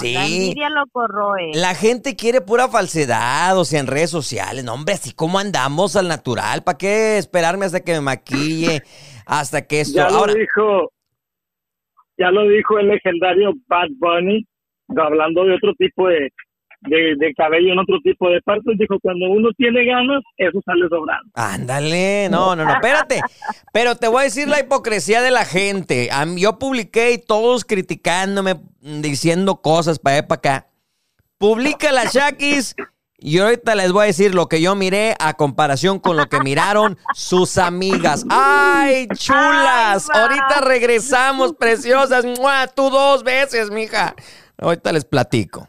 Sí. 0.00 0.14
La 0.14 0.26
envidia 0.26 0.70
lo 0.70 0.86
corroe. 0.92 1.50
La 1.54 1.74
gente 1.74 2.16
quiere 2.16 2.40
pura 2.40 2.68
falsedad, 2.68 3.58
o 3.58 3.64
sea, 3.64 3.80
en 3.80 3.86
redes 3.86 4.10
sociales. 4.10 4.64
No, 4.64 4.74
hombre, 4.74 4.94
así 4.94 5.12
como 5.12 5.38
andamos 5.38 5.96
al 5.96 6.08
natural. 6.08 6.62
¿Para 6.62 6.78
qué 6.78 7.18
esperarme 7.18 7.66
hasta 7.66 7.80
que 7.80 7.92
me 7.92 8.00
maquille? 8.00 8.82
Hasta 9.26 9.66
que 9.66 9.80
esto. 9.80 9.96
Ya 9.96 10.06
Ahora, 10.06 10.32
lo 10.32 10.38
dijo, 10.38 10.92
ya 12.18 12.30
lo 12.30 12.48
dijo 12.48 12.78
el 12.78 12.88
legendario 12.88 13.52
Bad 13.68 13.88
Bunny, 13.98 14.46
hablando 14.96 15.44
de 15.44 15.54
otro 15.54 15.72
tipo 15.78 16.08
de, 16.08 16.30
de, 16.82 17.14
de 17.16 17.34
cabello 17.34 17.72
en 17.72 17.78
otro 17.78 17.98
tipo 18.02 18.28
de 18.30 18.40
partes, 18.42 18.76
dijo, 18.78 18.96
cuando 19.02 19.26
uno 19.30 19.48
tiene 19.56 19.84
ganas, 19.84 20.22
eso 20.36 20.60
sale 20.64 20.88
sobrando. 20.88 21.30
ándale. 21.34 22.28
No, 22.30 22.56
no, 22.56 22.64
no, 22.64 22.72
espérate. 22.72 23.20
Pero 23.72 23.96
te 23.96 24.08
voy 24.08 24.20
a 24.22 24.24
decir 24.24 24.48
la 24.48 24.60
hipocresía 24.60 25.20
de 25.22 25.30
la 25.30 25.44
gente. 25.44 26.08
A 26.12 26.24
mí- 26.26 26.40
Yo 26.40 26.58
publiqué 26.58 27.12
y 27.12 27.18
todos 27.18 27.64
criticándome, 27.64 28.54
diciendo 28.80 29.60
cosas 29.60 29.98
para 29.98 30.16
allá 30.18 30.28
para 30.28 30.38
acá. 30.38 30.66
Publica 31.38 31.92
la 31.92 32.04
Shakis. 32.04 32.74
Y 33.22 33.38
ahorita 33.38 33.74
les 33.74 33.92
voy 33.92 34.04
a 34.04 34.06
decir 34.06 34.34
lo 34.34 34.48
que 34.48 34.62
yo 34.62 34.74
miré 34.74 35.14
a 35.20 35.34
comparación 35.34 35.98
con 35.98 36.16
lo 36.16 36.30
que 36.30 36.40
miraron 36.40 36.96
sus 37.14 37.58
amigas. 37.58 38.24
¡Ay, 38.30 39.06
chulas! 39.14 40.08
Ay, 40.10 40.20
ahorita 40.22 40.60
regresamos, 40.62 41.52
preciosas. 41.52 42.24
¡Mua! 42.24 42.66
Tú 42.68 42.88
dos 42.88 43.22
veces, 43.22 43.70
mija. 43.70 44.14
Ahorita 44.56 44.90
les 44.92 45.04
platico. 45.04 45.68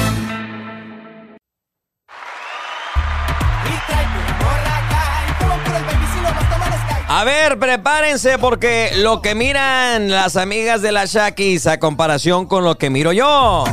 A 7.21 7.23
ver, 7.23 7.59
prepárense 7.59 8.39
porque 8.39 8.93
lo 8.95 9.21
que 9.21 9.35
miran 9.35 10.09
las 10.09 10.37
amigas 10.37 10.81
de 10.81 10.91
la 10.91 11.05
Shakis 11.05 11.67
a 11.67 11.77
comparación 11.77 12.47
con 12.47 12.63
lo 12.63 12.79
que 12.79 12.89
miro 12.89 13.13
yo. 13.13 13.63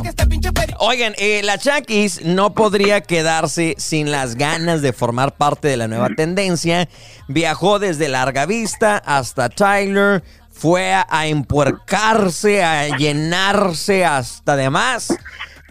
Oigan, 0.77 1.15
eh, 1.17 1.41
la 1.43 1.55
Shakis 1.55 2.23
no 2.23 2.53
podría 2.53 3.01
quedarse 3.01 3.73
sin 3.79 4.11
las 4.11 4.35
ganas 4.35 4.83
de 4.83 4.93
formar 4.93 5.35
parte 5.35 5.67
de 5.67 5.77
la 5.77 5.87
nueva 5.87 6.09
tendencia. 6.15 6.87
Viajó 7.27 7.79
desde 7.79 8.07
Larga 8.07 8.45
Vista 8.45 8.97
hasta 9.03 9.49
Tyler, 9.49 10.23
fue 10.51 10.93
a, 10.93 11.07
a 11.09 11.25
empuercarse, 11.25 12.63
a 12.63 12.97
llenarse 12.97 14.05
hasta 14.05 14.57
de 14.57 14.69
más 14.69 15.11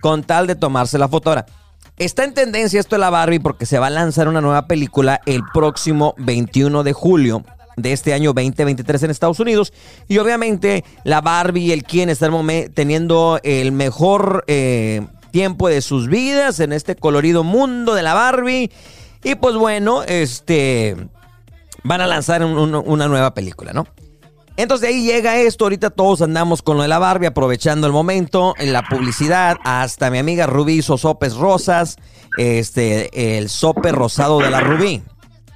con 0.00 0.24
tal 0.24 0.48
de 0.48 0.56
tomarse 0.56 0.98
la 0.98 1.06
fotora. 1.06 1.46
Está 1.96 2.24
en 2.24 2.34
tendencia 2.34 2.80
esto 2.80 2.96
de 2.96 3.00
la 3.00 3.10
Barbie 3.10 3.38
porque 3.38 3.66
se 3.66 3.78
va 3.78 3.86
a 3.86 3.90
lanzar 3.90 4.26
una 4.26 4.40
nueva 4.40 4.66
película 4.66 5.20
el 5.26 5.44
próximo 5.54 6.16
21 6.18 6.82
de 6.82 6.92
julio 6.92 7.44
de 7.78 7.92
este 7.92 8.12
año 8.14 8.32
2023 8.32 9.02
en 9.04 9.10
Estados 9.10 9.40
Unidos. 9.40 9.72
Y 10.08 10.18
obviamente 10.18 10.84
la 11.04 11.20
Barbie 11.20 11.66
y 11.66 11.72
el 11.72 11.84
Ken 11.84 12.08
están 12.10 12.32
teniendo 12.74 13.40
el 13.42 13.72
mejor 13.72 14.44
eh, 14.46 15.06
tiempo 15.30 15.68
de 15.68 15.80
sus 15.82 16.08
vidas 16.08 16.60
en 16.60 16.72
este 16.72 16.96
colorido 16.96 17.44
mundo 17.44 17.94
de 17.94 18.02
la 18.02 18.14
Barbie. 18.14 18.70
Y 19.24 19.34
pues 19.34 19.56
bueno, 19.56 20.02
este 20.04 20.96
van 21.84 22.00
a 22.00 22.06
lanzar 22.06 22.44
un- 22.44 22.56
un- 22.58 22.74
una 22.86 23.08
nueva 23.08 23.34
película, 23.34 23.72
¿no? 23.72 23.86
Entonces 24.56 24.88
de 24.88 24.94
ahí 24.94 25.04
llega 25.04 25.36
esto, 25.38 25.66
ahorita 25.66 25.90
todos 25.90 26.20
andamos 26.20 26.62
con 26.62 26.76
lo 26.76 26.82
de 26.82 26.88
la 26.88 26.98
Barbie, 26.98 27.26
aprovechando 27.28 27.86
el 27.86 27.92
momento, 27.92 28.54
en 28.58 28.72
la 28.72 28.82
publicidad, 28.82 29.56
hasta 29.62 30.10
mi 30.10 30.18
amiga 30.18 30.46
Rubí 30.48 30.74
hizo 30.78 30.98
sopes 30.98 31.34
rosas, 31.36 31.96
este, 32.38 33.38
el 33.38 33.48
sope 33.50 33.92
rosado 33.92 34.40
de 34.40 34.50
la 34.50 34.58
Rubí. 34.60 35.02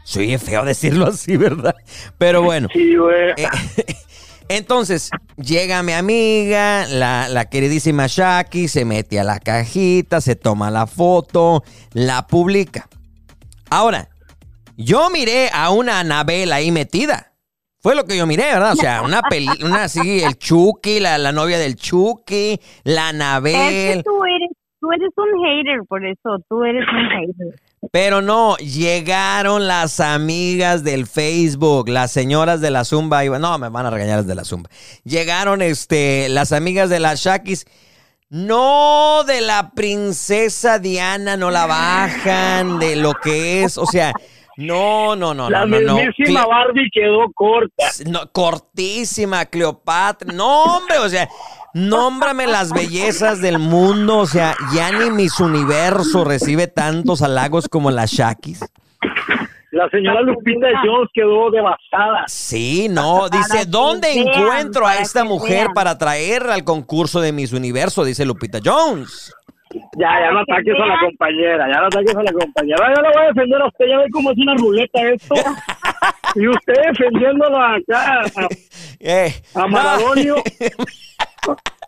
Se 0.05 0.21
oye 0.21 0.39
feo 0.39 0.65
decirlo 0.65 1.07
así, 1.07 1.37
¿verdad? 1.37 1.75
Pero 2.19 2.43
bueno. 2.43 2.69
Sí, 2.73 2.97
güey. 2.97 3.31
Eh, 3.37 3.47
entonces, 4.49 5.11
llega 5.37 5.83
mi 5.83 5.93
amiga, 5.93 6.87
la, 6.89 7.29
la 7.29 7.45
queridísima 7.47 8.07
Shaki, 8.09 8.69
se 8.69 8.85
mete 8.85 9.21
a 9.21 9.25
la 9.25 9.39
cajita, 9.39 10.21
se 10.21 10.37
toma 10.37 10.71
la 10.71 10.87
foto, 10.87 11.63
la 11.93 12.27
publica. 12.27 12.89
Ahora, 13.71 14.09
yo 14.77 15.09
miré 15.11 15.49
a 15.53 15.71
una 15.71 16.01
Anabel 16.01 16.53
ahí 16.53 16.71
metida. 16.71 17.33
Fue 17.81 17.97
lo 17.97 18.05
que 18.05 18.17
yo 18.17 18.27
miré, 18.27 18.45
¿verdad? 18.45 18.73
O 18.73 18.77
sea, 18.77 19.03
una 19.03 19.23
peli, 19.23 19.49
una 19.65 19.85
así, 19.85 20.23
el 20.23 20.37
Chucky, 20.39 21.01
la, 21.01 21.19
la 21.19 21.33
novia 21.33 21.59
del 21.59 21.75
Chucky, 21.77 22.61
la 22.85 23.09
Es 23.09 23.15
Anabel. 23.15 23.55
que 23.97 24.03
tú 24.05 24.25
eres, 24.25 24.51
tú 24.81 24.93
eres 24.93 25.11
un 25.17 25.45
hater, 25.45 25.81
por 25.89 26.05
eso, 26.07 26.39
tú 26.49 26.65
eres 26.65 26.85
un 26.89 27.09
hater. 27.11 27.61
Pero 27.91 28.23
no, 28.23 28.57
llegaron 28.59 29.67
las 29.67 29.99
amigas 29.99 30.85
del 30.85 31.07
Facebook, 31.07 31.89
las 31.89 32.13
señoras 32.13 32.61
de 32.61 32.71
la 32.71 32.85
Zumba. 32.85 33.25
No, 33.25 33.59
me 33.59 33.69
van 33.71 33.87
a 33.87 33.91
regañar 33.91 34.19
las 34.19 34.27
de 34.27 34.37
la 34.37 34.45
Zumba. 34.45 34.71
Llegaron 35.05 35.63
este, 35.63 36.29
las 36.29 36.53
amigas 36.53 36.91
de 36.91 37.01
las 37.01 37.21
Shakis. 37.21 37.67
No 38.31 39.25
de 39.25 39.43
la 39.43 39.73
princesa 39.73 40.79
Diana, 40.79 41.37
no 41.37 41.51
la 41.51 41.67
bajan 41.67 42.79
de 42.79 42.97
lo 42.97 43.13
que 43.15 43.65
es. 43.65 43.77
O 43.77 43.85
sea, 43.85 44.13
no, 44.57 45.17
no, 45.17 45.35
no, 45.35 45.51
la 45.51 45.67
no, 45.67 45.81
no. 45.81 45.87
no. 45.87 45.97
mismísima 45.97 46.47
Barbie 46.47 46.89
quedó 46.91 47.31
corta. 47.35 47.85
no, 48.07 48.31
cortísima, 48.31 49.45
Cleopatra. 49.47 50.33
No, 50.33 50.77
hombre, 50.77 50.99
o 50.99 51.09
sea, 51.09 51.29
nómbrame 51.75 52.47
las 52.47 52.73
bellezas 52.73 53.41
del 53.41 53.59
mundo. 53.59 54.19
O 54.19 54.27
sea, 54.27 54.55
ya 54.75 54.91
ni 54.93 55.11
Miss 55.11 55.41
Universo 55.41 56.25
recibe 56.25 56.67
tantos 56.67 57.23
halagos 57.23 57.69
como 57.69 57.91
las 57.91 58.11
Shakis. 58.13 58.61
La 59.73 59.89
señora 59.89 60.21
Lupita 60.21 60.67
Jones 60.85 61.09
quedó 61.15 61.51
devastada. 61.51 62.25
Sí, 62.27 62.89
no, 62.91 63.31
dice, 63.31 63.65
¿dónde 63.67 64.13
encuentro 64.13 64.87
a 64.87 64.99
esta 64.99 65.25
mujer 65.25 65.69
para 65.75 65.97
traerla 65.97 66.53
al 66.55 66.63
concurso 66.63 67.23
de 67.23 67.33
Miss 67.33 67.55
Universo? 67.55 68.05
Dice 68.05 68.27
Lupita 68.27 68.59
Jones. 68.63 69.35
Ya, 69.99 70.09
ya 70.21 70.31
no 70.31 70.41
ataques 70.41 70.75
a 70.75 70.87
la 70.87 70.99
compañera, 71.01 71.67
ya 71.73 71.81
no 71.81 71.87
ataques 71.87 72.15
a 72.15 72.23
la 72.23 72.33
compañera. 72.33 72.95
Ya 72.95 73.03
le 73.03 73.09
voy 73.09 73.23
a 73.23 73.27
defender 73.29 73.63
a 73.63 73.67
usted, 73.67 73.85
ya 73.89 73.97
ve 73.97 74.05
cómo 74.13 74.31
es 74.31 74.39
una 74.39 74.55
ruleta 74.55 75.01
esto. 75.11 75.35
Y 76.35 76.49
usted 76.49 76.75
defendiéndolo 76.89 77.59
acá 77.59 78.23
a, 78.23 78.49
Eh, 79.01 79.35
a. 79.55 79.67
Maradonio. 79.67 80.37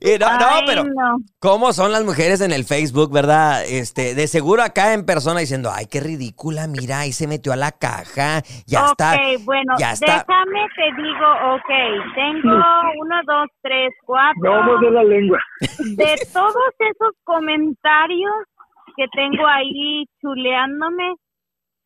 Y 0.00 0.18
no, 0.18 0.38
no, 0.38 0.46
pero 0.66 0.84
no. 0.84 1.18
¿cómo 1.40 1.72
son 1.72 1.92
las 1.92 2.04
mujeres 2.04 2.40
en 2.40 2.52
el 2.52 2.64
Facebook, 2.64 3.12
verdad? 3.12 3.64
Este, 3.68 4.14
de 4.14 4.26
seguro 4.26 4.62
acá 4.62 4.94
en 4.94 5.04
persona 5.04 5.40
diciendo, 5.40 5.70
ay, 5.72 5.86
qué 5.90 6.00
ridícula, 6.00 6.66
mira, 6.66 7.00
ahí 7.00 7.12
se 7.12 7.26
metió 7.26 7.52
a 7.52 7.56
la 7.56 7.72
caja, 7.72 8.42
ya 8.66 8.84
ok, 8.84 8.90
está. 8.90 9.16
bueno, 9.44 9.74
ya 9.78 9.92
está. 9.92 10.24
déjame 10.26 10.66
te 10.76 11.02
digo, 11.02 11.26
ok, 11.54 11.70
tengo 12.14 12.54
uno, 13.00 13.16
dos, 13.26 13.48
tres, 13.62 13.92
cuatro. 14.06 14.64
No 14.64 14.80
de 14.80 14.90
la 14.90 15.04
lengua. 15.04 15.40
De 15.96 16.16
todos 16.32 16.72
esos 16.78 17.14
comentarios 17.24 18.32
que 18.96 19.06
tengo 19.12 19.46
ahí 19.46 20.04
chuleándome, 20.20 21.14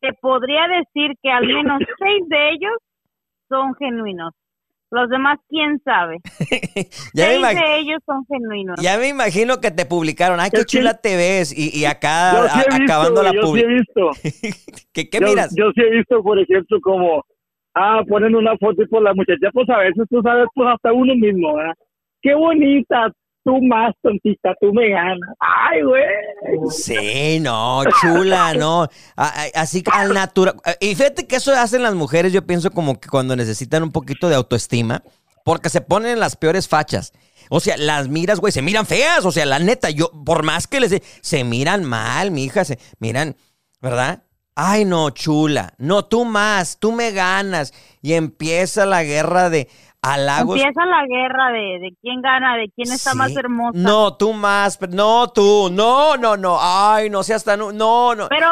te 0.01 0.13
podría 0.21 0.67
decir 0.67 1.15
que 1.21 1.31
al 1.31 1.47
menos 1.47 1.81
seis 1.97 2.23
de 2.27 2.49
ellos 2.51 2.77
son 3.49 3.73
genuinos. 3.75 4.33
Los 4.91 5.09
demás, 5.09 5.39
quién 5.49 5.81
sabe. 5.83 6.17
ya, 7.13 7.27
me 7.27 7.33
seis 7.33 7.39
imag- 7.43 7.55
de 7.55 7.77
ellos 7.79 7.99
son 8.05 8.25
genuinos. 8.27 8.79
ya 8.81 8.97
me 8.97 9.07
imagino 9.09 9.59
que 9.59 9.71
te 9.71 9.85
publicaron, 9.85 10.39
ay, 10.39 10.49
qué 10.51 10.61
Es 10.61 10.65
que- 10.67 10.77
chula 10.77 10.93
te 10.93 11.15
ves, 11.17 11.51
y, 11.57 11.77
y 11.77 11.85
acá 11.85 12.33
Yo 12.33 12.43
sí 12.49 12.59
a- 12.59 12.63
visto, 12.77 12.83
acabando 12.83 13.23
la 13.23 13.31
yo 13.33 13.41
sí 13.41 13.59
he 13.59 13.63
publicación. 13.63 14.11
visto. 14.13 14.83
¿Qué, 14.93 15.09
qué 15.09 15.19
yo, 15.19 15.27
miras? 15.27 15.55
yo 15.55 15.71
sí 15.75 15.81
he 15.81 15.89
visto, 15.89 16.21
por 16.23 16.39
ejemplo, 16.39 16.79
como, 16.81 17.23
ah, 17.73 18.03
ponen 18.07 18.35
una 18.35 18.55
foto 18.57 18.83
y 18.83 18.87
por 18.87 19.01
la 19.01 19.13
muchacha, 19.13 19.49
pues 19.51 19.69
a 19.69 19.79
veces 19.79 20.03
tú 20.09 20.21
sabes, 20.21 20.45
pues 20.53 20.69
hasta 20.73 20.93
uno 20.93 21.15
mismo, 21.15 21.55
¿verdad? 21.55 21.73
Qué 22.21 22.33
bonita, 22.35 23.11
tú 23.45 23.61
más 23.61 23.93
tontita, 24.01 24.53
tú 24.59 24.73
me 24.73 24.89
ganas. 24.89 25.29
Ay, 25.39 25.83
güey. 25.83 26.03
Sí, 26.71 27.39
no, 27.39 27.83
chula, 28.01 28.53
no. 28.57 28.89
Así 29.15 29.83
que 29.83 29.91
al 29.93 30.13
natural. 30.13 30.55
Y 30.81 30.95
fíjate 30.95 31.27
que 31.27 31.37
eso 31.37 31.53
hacen 31.53 31.83
las 31.83 31.93
mujeres, 31.93 32.33
yo 32.33 32.45
pienso 32.45 32.71
como 32.71 32.99
que 32.99 33.07
cuando 33.07 33.35
necesitan 33.35 33.83
un 33.83 33.91
poquito 33.91 34.27
de 34.27 34.35
autoestima, 34.35 35.03
porque 35.45 35.69
se 35.69 35.81
ponen 35.81 36.13
en 36.13 36.19
las 36.19 36.35
peores 36.35 36.67
fachas. 36.67 37.13
O 37.49 37.59
sea, 37.59 37.77
las 37.77 38.07
miras, 38.07 38.39
güey, 38.39 38.51
se 38.51 38.63
miran 38.63 38.87
feas. 38.87 39.23
O 39.23 39.31
sea, 39.31 39.45
la 39.45 39.59
neta, 39.59 39.91
yo, 39.91 40.09
por 40.25 40.43
más 40.43 40.65
que 40.65 40.79
les... 40.79 40.99
Se 41.21 41.43
miran 41.43 41.83
mal, 41.83 42.31
mi 42.31 42.45
hija, 42.45 42.65
se 42.65 42.79
miran, 42.99 43.35
¿verdad? 43.79 44.23
Ay, 44.55 44.85
no, 44.85 45.11
chula. 45.11 45.75
No, 45.77 46.05
tú 46.05 46.25
más, 46.25 46.79
tú 46.79 46.91
me 46.91 47.11
ganas. 47.11 47.73
Y 48.01 48.13
empieza 48.13 48.87
la 48.87 49.03
guerra 49.03 49.51
de 49.51 49.69
halagos. 50.13 50.57
Empieza 50.57 50.85
la 50.85 51.05
guerra 51.07 51.51
de, 51.51 51.79
de 51.79 51.93
quién 52.01 52.21
gana, 52.21 52.55
de 52.57 52.69
quién 52.75 52.91
está 52.93 53.11
Sí. 53.11 53.17
más 53.17 53.35
hermosa. 53.35 53.77
No, 53.77 54.15
tú 54.17 54.33
más, 54.33 54.77
pero- 54.77 54.93
no, 54.93 55.27
tú, 55.33 55.69
no, 55.71 56.15
no, 56.17 56.37
no, 56.37 56.57
ay, 56.59 57.09
no 57.09 57.23
seas 57.23 57.43
tan, 57.43 57.59
no, 57.59 58.15
no. 58.15 58.27
Pero 58.29 58.47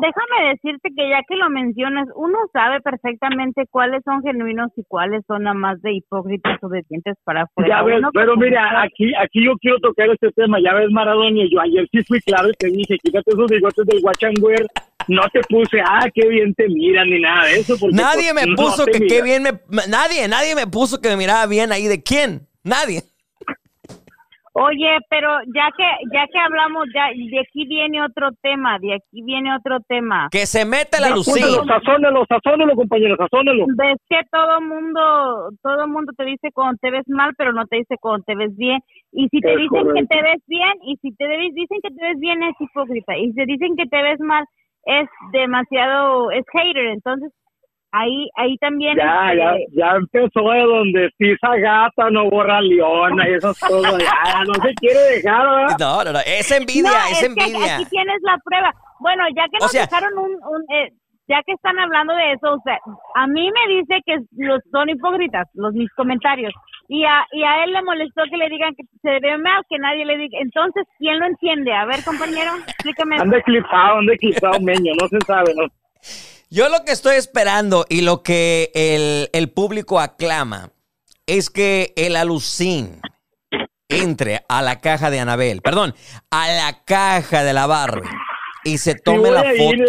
déjame 0.00 0.50
decirte 0.50 0.88
que 0.96 1.08
ya 1.08 1.20
que 1.28 1.36
lo 1.36 1.48
mencionas, 1.50 2.08
uno 2.16 2.36
sabe 2.52 2.80
perfectamente 2.80 3.64
cuáles 3.70 4.02
son 4.04 4.22
genuinos 4.22 4.70
y 4.76 4.82
cuáles 4.88 5.22
son 5.26 5.44
nada 5.44 5.54
más 5.54 5.80
de 5.82 5.92
hipócritas 5.94 6.58
o 6.62 6.68
de 6.68 6.82
dientes 6.88 7.14
para 7.24 7.42
afuera. 7.42 7.68
Ya 7.68 7.82
ves, 7.82 7.98
Uno 7.98 8.10
pero 8.12 8.36
mira, 8.36 8.82
aquí, 8.82 9.12
aquí 9.22 9.44
yo 9.44 9.52
quiero 9.60 9.78
tocar 9.78 10.08
este 10.10 10.32
tema. 10.32 10.58
Ya 10.60 10.74
ves, 10.74 10.90
Maradona, 10.90 11.42
yo 11.50 11.60
ayer 11.60 11.86
sí 11.92 12.02
fui 12.04 12.20
claro 12.20 12.48
y 12.48 12.54
te 12.54 12.66
dije, 12.68 12.96
quítate 13.02 13.30
esos 13.30 13.46
bigotes 13.48 13.86
del 13.86 14.00
guachangüer. 14.02 14.66
No 15.08 15.22
te 15.32 15.40
puse, 15.48 15.80
ah, 15.80 16.06
qué 16.14 16.28
bien 16.28 16.54
te 16.54 16.68
miran 16.68 17.08
ni 17.10 17.20
nada 17.20 17.44
de 17.46 17.54
eso. 17.56 17.76
Porque, 17.78 17.94
Nadie 17.96 18.32
pues, 18.32 18.46
me 18.46 18.50
no 18.50 18.56
puso 18.56 18.86
que 18.86 19.06
qué 19.06 19.22
bien 19.22 19.42
me, 19.42 19.50
nadie, 19.88 20.26
nadie 20.28 20.54
me 20.54 20.66
puso 20.66 21.00
que 21.00 21.08
me 21.08 21.16
miraba 21.16 21.46
bien 21.46 21.72
ahí 21.72 21.86
de 21.86 22.02
quién, 22.02 22.46
nadie. 22.62 23.02
Oye, 24.56 24.98
pero 25.10 25.28
ya 25.52 25.66
que 25.76 25.82
ya 26.14 26.28
que 26.30 26.38
hablamos, 26.38 26.86
ya 26.94 27.06
de 27.10 27.40
aquí 27.40 27.66
viene 27.66 28.00
otro 28.04 28.28
tema, 28.40 28.78
de 28.78 28.94
aquí 28.94 29.20
viene 29.24 29.52
otro 29.52 29.80
tema. 29.88 30.28
Que 30.30 30.46
se 30.46 30.64
mete 30.64 31.00
la. 31.00 31.08
Apúntalo, 31.08 31.64
Sazónelo, 31.66 32.24
sazónelo, 32.28 32.76
compañero, 32.76 33.16
sazónelo. 33.16 33.66
Ves 33.76 33.96
que 34.08 34.20
todo 34.30 34.60
mundo, 34.60 35.50
todo 35.60 35.88
mundo 35.88 36.12
te 36.16 36.24
dice 36.24 36.50
cuando 36.54 36.78
te 36.80 36.92
ves 36.92 37.02
mal, 37.08 37.32
pero 37.36 37.52
no 37.52 37.66
te 37.66 37.78
dice 37.78 37.96
cuando 38.00 38.22
te 38.24 38.36
ves 38.36 38.56
bien. 38.56 38.78
Y 39.10 39.26
si 39.28 39.40
te 39.40 39.54
Es 39.54 39.58
dicen 39.58 39.92
que 39.92 40.06
te 40.06 40.22
ves 40.22 40.42
bien, 40.46 40.72
y 40.86 40.96
si 41.02 41.12
te 41.16 41.26
ves- 41.26 41.52
dicen 41.54 41.78
que 41.82 41.90
te 41.90 42.02
ves 42.06 42.20
bien 42.20 42.42
es 42.44 42.54
hipócrita. 42.60 43.18
Y 43.18 43.30
si 43.30 43.34
te 43.34 43.46
dicen 43.46 43.74
que 43.74 43.86
te 43.86 44.02
ves 44.04 44.20
mal 44.20 44.44
es 44.86 45.08
demasiado, 45.32 46.30
es 46.30 46.44
hater. 46.52 46.86
Entonces 46.86 47.32
ahí, 47.92 48.28
ahí 48.36 48.56
también. 48.58 48.96
Ya, 48.96 49.32
este, 49.32 49.38
ya, 49.72 49.90
ya 49.90 49.96
empezó 49.96 50.50
de 50.50 50.60
donde 50.62 51.10
pisa 51.16 51.56
gata, 51.56 52.10
no 52.10 52.28
borra 52.30 52.60
leona 52.60 53.28
y 53.28 53.34
esas 53.34 53.58
cosas. 53.60 53.98
Ya, 53.98 54.42
no 54.46 54.54
se 54.54 54.74
quiere 54.74 55.00
dejar, 55.00 55.46
¿verdad? 55.48 55.76
No, 55.78 56.04
no, 56.04 56.12
no. 56.12 56.18
Es 56.26 56.50
envidia, 56.50 56.90
No, 56.90 56.96
es, 57.12 57.20
que 57.20 57.26
envidia. 57.26 57.74
aquí 57.76 57.84
tienes 57.90 58.18
la 58.22 58.36
prueba. 58.44 58.72
Bueno, 59.00 59.24
ya 59.36 59.44
que 59.44 59.58
O 59.58 59.64
nos 59.64 59.70
sea- 59.70 59.86
dejaron 59.86 60.18
un, 60.18 60.30
un, 60.32 60.62
eh, 60.74 60.90
ya 61.26 61.42
que 61.46 61.52
están 61.52 61.78
hablando 61.78 62.14
de 62.14 62.32
eso, 62.32 62.54
o 62.54 62.60
sea, 62.64 62.78
a 63.14 63.26
mí 63.26 63.50
me 63.50 63.74
dice 63.74 64.00
que 64.04 64.18
los 64.32 64.60
son 64.70 64.90
hipócritas, 64.90 65.48
los 65.54 65.72
mis 65.72 65.90
comentarios. 65.94 66.52
Y 66.88 67.04
a, 67.04 67.24
y 67.32 67.42
a 67.42 67.64
él 67.64 67.72
le 67.72 67.82
molestó 67.82 68.22
que 68.30 68.36
le 68.36 68.48
digan 68.50 68.74
que 68.74 68.84
se 69.00 69.20
ve 69.20 69.38
mal, 69.38 69.62
que 69.70 69.78
nadie 69.78 70.04
le 70.04 70.18
diga. 70.18 70.38
Entonces, 70.40 70.84
¿quién 70.98 71.18
lo 71.18 71.26
entiende? 71.26 71.72
A 71.72 71.86
ver, 71.86 72.04
compañero, 72.04 72.52
explícame. 72.66 73.16
Ande 73.18 73.42
clipado, 73.42 73.98
ande 73.98 74.18
clipado, 74.18 74.60
meño, 74.60 74.92
no 75.00 75.08
se 75.08 75.18
sabe, 75.26 75.54
¿no? 75.54 75.66
Yo 76.50 76.68
lo 76.68 76.84
que 76.84 76.92
estoy 76.92 77.16
esperando 77.16 77.86
y 77.88 78.02
lo 78.02 78.22
que 78.22 78.70
el, 78.74 79.30
el 79.32 79.50
público 79.50 79.98
aclama 79.98 80.70
es 81.26 81.48
que 81.48 81.94
el 81.96 82.16
alucín 82.16 83.00
entre 83.88 84.44
a 84.48 84.60
la 84.62 84.80
caja 84.80 85.10
de 85.10 85.20
Anabel, 85.20 85.62
perdón, 85.62 85.94
a 86.30 86.48
la 86.48 86.84
caja 86.84 87.44
de 87.44 87.54
la 87.54 87.66
Barbie 87.66 88.08
y 88.64 88.78
se 88.78 88.94
tome 88.94 89.30
la 89.30 89.54
ir. 89.54 89.84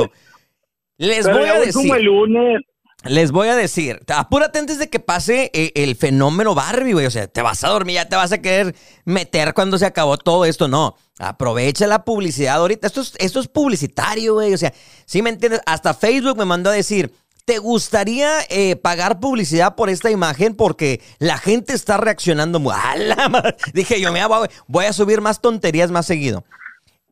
Les 0.98 1.26
Pero 1.26 1.40
voy 1.40 1.48
a 1.50 1.54
como 1.54 1.66
decir, 1.66 1.96
el 1.96 2.04
lunes. 2.04 2.62
les 3.04 3.32
voy 3.32 3.48
a 3.50 3.56
decir, 3.56 4.00
apúrate 4.08 4.60
antes 4.60 4.80
de 4.80 4.90
que 4.90 5.00
pase 5.00 5.52
eh, 5.54 5.72
el 5.76 5.96
fenómeno 5.96 6.56
Barbie, 6.56 6.94
güey. 6.94 7.06
O 7.06 7.12
sea, 7.12 7.28
te 7.28 7.42
vas 7.42 7.64
a 7.64 7.70
dormir, 7.70 7.96
ya 7.96 8.08
te 8.10 8.16
vas 8.16 8.32
a 8.32 8.38
querer 8.42 8.76
meter 9.04 9.54
cuando 9.54 9.78
se 9.78 9.86
acabó 9.86 10.18
todo 10.18 10.46
esto. 10.46 10.68
No, 10.68 10.96
aprovecha 11.20 11.86
la 11.88 12.04
publicidad 12.06 12.56
ahorita. 12.56 12.88
Esto 12.88 13.02
es, 13.02 13.14
esto 13.20 13.40
es 13.40 13.48
publicitario, 13.48 14.36
güey. 14.36 14.54
O 14.54 14.58
sea, 14.58 14.74
¿sí 15.06 15.22
me 15.22 15.30
entiendes? 15.30 15.62
Hasta 15.66 15.94
Facebook 15.94 16.38
me 16.38 16.46
mandó 16.46 16.70
a 16.70 16.74
decir, 16.74 17.12
¿te 17.44 17.58
gustaría 17.60 18.30
eh, 18.50 18.76
pagar 18.78 19.20
publicidad 19.20 19.76
por 19.76 19.90
esta 19.90 20.10
imagen? 20.10 20.56
Porque 20.56 21.02
la 21.20 21.38
gente 21.38 21.74
está 21.74 21.98
reaccionando 21.98 22.60
muy... 22.60 22.74
¡A 22.74 22.96
la 22.96 23.30
madre! 23.30 23.56
Dije 23.74 24.00
yo, 24.00 24.12
mira, 24.14 24.28
voy, 24.68 24.86
a 24.86 24.94
subir 24.94 25.20
más 25.22 25.42
tonterías 25.42 25.92
más 25.92 26.06
seguido. 26.08 26.44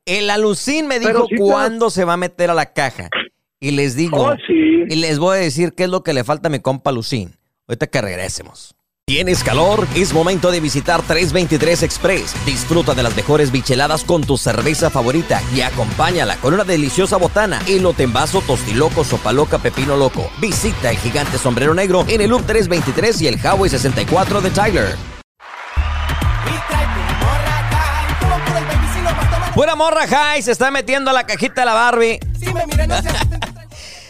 El 0.05 0.29
alucín 0.29 0.87
me 0.87 0.99
dijo 0.99 1.27
te- 1.27 1.37
cuándo 1.37 1.89
se 1.89 2.03
va 2.03 2.13
a 2.13 2.17
meter 2.17 2.49
a 2.49 2.53
la 2.53 2.73
caja. 2.73 3.09
Y 3.63 3.71
les 3.71 3.95
digo, 3.95 4.17
Oh, 4.21 4.35
sí. 4.45 4.83
y 4.89 4.95
les 4.95 5.19
voy 5.19 5.37
a 5.37 5.39
decir 5.39 5.71
qué 5.71 5.85
es 5.85 5.89
lo 5.89 6.03
que 6.03 6.11
le 6.11 6.25
falta 6.25 6.49
a 6.49 6.51
mi 6.51 6.59
compa 6.59 6.91
Lucín. 6.91 7.37
Ahorita 7.65 7.87
que 7.87 8.01
regresemos. 8.01 8.75
¿Tienes 9.05 9.41
calor? 9.41 9.87
Es 9.95 10.11
momento 10.13 10.51
de 10.51 10.59
visitar 10.59 11.01
323 11.01 11.83
Express. 11.83 12.35
Disfruta 12.45 12.93
de 12.93 13.03
las 13.03 13.15
mejores 13.15 13.53
bicheladas 13.53 14.03
con 14.03 14.21
tu 14.25 14.37
cerveza 14.37 14.89
favorita 14.89 15.41
y 15.55 15.61
acompáñala 15.61 16.35
con 16.41 16.53
una 16.53 16.65
deliciosa 16.65 17.15
botana, 17.15 17.61
elote 17.65 18.03
en 18.03 18.11
vaso, 18.11 18.41
tostiloco, 18.41 19.05
sopa 19.05 19.31
loca, 19.31 19.59
pepino 19.59 19.95
loco. 19.95 20.29
Visita 20.41 20.91
el 20.91 20.97
gigante 20.97 21.37
sombrero 21.37 21.73
negro 21.73 22.03
en 22.09 22.19
el 22.19 22.31
Loop 22.31 22.45
323 22.45 23.21
y 23.21 23.27
el 23.27 23.35
Highway 23.37 23.69
64 23.69 24.41
de 24.41 24.49
Tyler. 24.49 24.95
Pura 29.55 29.75
morra 29.75 30.05
high 30.05 30.41
se 30.41 30.51
está 30.51 30.69
metiendo 30.69 31.11
a 31.11 31.13
la 31.13 31.25
cajita 31.25 31.61
de 31.61 31.65
la 31.65 31.73
Barbie. 31.73 32.19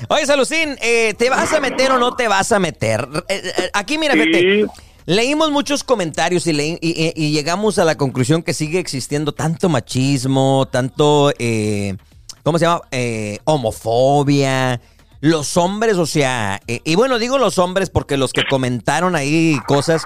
Oye, 0.10 0.26
Salucín, 0.26 0.76
eh, 0.82 1.13
¿te 1.18 1.30
vas 1.30 1.54
a 1.54 1.60
meter 1.60 1.92
o 1.92 1.98
no 1.98 2.16
te 2.16 2.28
vas 2.28 2.52
a 2.52 2.60
meter? 2.60 3.08
Eh, 3.30 3.42
eh, 3.58 3.70
aquí, 3.74 3.98
mira, 3.98 4.13
Sí. 4.13 4.20
fíjate, 4.22 4.66
leímos 5.06 5.52
muchos 5.52 5.84
comentarios 5.84 6.46
y, 6.48 6.54
leí- 6.54 6.78
y- 6.82 6.89
y- 7.06 7.13
y 7.16 7.32
llegamos 7.32 7.80
a 7.80 7.86
la 7.86 7.96
conclusión 7.96 8.44
que 8.44 8.54
sigue 8.54 8.80
existiendo 8.80 9.32
tanto 9.34 9.70
machismo, 9.70 10.68
tanto, 10.72 11.32
eh, 11.39 11.96
¿cómo 12.44 12.60
se 12.60 12.66
llama? 12.66 12.82
Eh, 12.92 13.39
homofobia. 13.46 14.82
Los 15.22 15.56
hombres, 15.56 15.98
o 15.98 16.06
sea, 16.06 16.60
eh, 16.68 16.82
y 16.84 16.96
bueno, 16.96 17.18
digo 17.18 17.38
los 17.38 17.58
hombres 17.58 17.89
porque 17.89 18.18
los 18.18 18.34
que 18.34 18.44
comentaron 18.50 19.16
ahí 19.16 19.58
cosas 19.68 20.04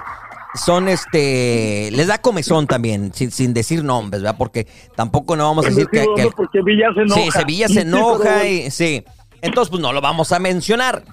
son 0.54 0.88
este, 0.88 1.90
les 1.92 2.06
da 2.06 2.18
comezón 2.18 2.68
también, 2.68 3.12
sin, 3.12 3.32
sin 3.32 3.52
decir 3.52 3.82
nombres, 3.82 4.22
¿verdad? 4.22 4.36
Porque 4.38 4.68
tampoco 4.94 5.34
no 5.36 5.42
vamos 5.44 5.66
a 5.66 5.70
decir 5.70 5.88
que, 5.90 6.06
que 6.14 6.22
el- 6.22 6.30
porque 6.32 6.60
Villa 6.62 6.86
se 6.94 7.00
enoja. 7.02 7.20
Sí, 7.20 7.30
Sevilla 7.32 7.68
se 7.68 7.80
enoja 7.80 8.46
y 8.46 8.70
sí. 8.70 9.04
Entonces, 9.42 9.70
pues 9.70 9.80
no 9.82 9.92
lo 9.92 10.00
vamos 10.00 10.32
a 10.32 10.38
mencionar. 10.38 11.04